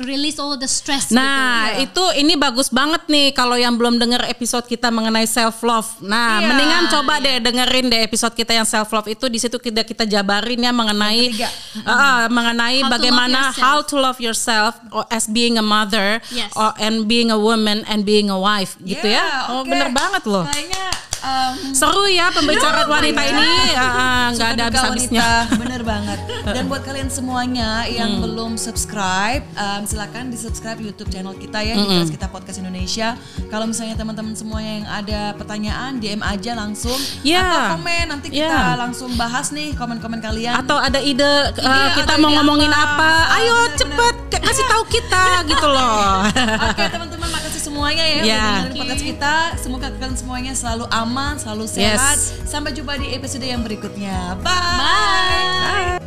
release 0.00 0.40
all 0.40 0.56
the 0.56 0.64
stress 0.64 1.12
Nah, 1.12 1.76
gitu. 1.76 1.92
itu 2.08 2.24
ini 2.24 2.32
bagus 2.34 2.72
banget 2.72 3.04
nih 3.04 3.36
kalau 3.36 3.52
yang 3.52 3.76
belum 3.76 4.00
dengar 4.00 4.24
episode 4.24 4.64
kita 4.64 4.88
mengenai 4.88 5.28
self 5.28 5.60
love. 5.60 5.84
Nah, 6.00 6.40
Iya. 6.40 6.46
mendingan 6.48 6.84
coba 6.88 7.20
deh 7.20 7.36
dengerin 7.36 7.86
deh 7.86 8.00
episode 8.00 8.32
kita 8.32 8.56
yang 8.56 8.64
self 8.64 8.88
love 8.88 9.04
itu 9.06 9.28
di 9.28 9.36
situ 9.36 9.60
kita 9.60 9.84
kita 9.84 10.08
jabarin 10.08 10.56
ya 10.58 10.72
mengenai 10.72 11.36
uh, 11.84 12.32
mengenai 12.32 12.80
How 12.80 12.88
to 12.88 12.92
bagaimana 12.96 13.40
yourself. 13.44 13.60
how 13.60 13.78
to 13.82 13.94
love 13.98 14.18
yourself 14.18 14.72
as 15.08 15.28
being 15.28 15.56
a 15.56 15.64
mother 15.64 16.16
Yes. 16.32 16.48
or 16.56 16.72
and 16.78 17.04
being 17.04 17.28
a 17.28 17.36
woman 17.36 17.84
and 17.84 18.08
being 18.08 18.32
a 18.32 18.40
wife 18.40 18.80
gitu 18.80 19.04
ya. 19.04 19.20
Yeah, 19.20 19.52
Oh, 19.52 19.60
oke. 19.60 19.68
bener 19.68 19.92
banget 19.92 20.24
loh. 20.24 20.48
Kayaknya 20.48 20.84
um, 21.22 21.54
Seru 21.72 22.04
ya 22.06 22.28
pembicaraan 22.28 22.84
wanita 22.84 23.22
ini 23.24 23.50
uh, 23.72 23.80
uh, 23.80 24.24
nggak 24.28 24.36
Suka 24.44 24.54
ada 24.54 24.64
habis-habisnya. 24.64 25.28
bener 25.56 25.82
banget. 25.82 26.18
Dan 26.44 26.64
buat 26.66 26.82
kalian 26.82 27.08
semuanya 27.08 27.70
yang 27.86 28.10
Hmm. 28.12 28.22
belum 28.22 28.52
subscribe, 28.56 29.40
um, 29.54 29.82
silakan 29.82 30.28
di 30.28 30.36
subscribe 30.36 30.76
YouTube 30.76 31.08
channel 31.08 31.32
kita 31.32 31.58
ya 31.58 31.72
di 31.72 31.86
Kelas 31.86 32.10
Kita 32.10 32.26
Podcast 32.26 32.58
Indonesia. 32.58 33.14
Kalau 33.46 33.64
misalnya 33.64 33.94
teman-teman 33.94 34.32
semuanya 34.32 34.72
yang 34.74 34.88
ada 34.88 35.20
pertanyaan, 35.34 35.96
DM 35.96 36.20
aja 36.20 36.52
langsung 36.54 36.94
Ya. 37.22 37.40
atau 37.40 37.78
komen 37.78 38.04
nanti 38.08 38.26
kita 38.28 38.42
Ya. 38.44 38.74
langsung 38.74 39.14
bahas 39.14 39.50
nih 39.50 39.72
komen-komen 39.72 40.18
kalian. 40.18 40.54
Atau 40.56 40.76
ada 40.76 40.98
ide 40.98 41.22
uh, 41.22 41.50
Ide 41.54 41.88
kita 41.96 42.12
atau 42.12 42.20
mau 42.20 42.28
ide 42.28 42.36
ngomongin 42.36 42.70
apa? 42.70 42.84
apa? 42.84 43.08
Ah, 43.24 43.36
Ayo 43.36 43.48
bener-bener. 43.48 43.78
cepet 43.78 44.14
k- 44.28 44.42
kasih 44.42 44.64
tahu 44.66 44.82
kita 44.86 45.24
gitu 45.50 45.66
loh. 45.66 46.26
Oke 46.66 46.84
teman-teman 46.84 47.28
makasih 47.28 47.41
semuanya 47.72 48.04
ya 48.04 48.14
Ya. 48.14 48.20
udah 48.20 48.44
dengerin 48.60 48.76
podcast 48.76 49.04
kita. 49.08 49.34
Semoga 49.56 49.86
kalian 49.88 50.14
semuanya 50.14 50.52
selalu 50.52 50.84
aman, 50.86 51.34
selalu 51.34 51.64
Yes. 51.64 51.74
sehat. 51.74 52.18
Sampai 52.44 52.70
jumpa 52.70 53.00
di 53.00 53.08
episode 53.10 53.42
yang 53.42 53.64
berikutnya. 53.64 54.36
Bye. 54.38 55.96
Bye. 55.96 56.01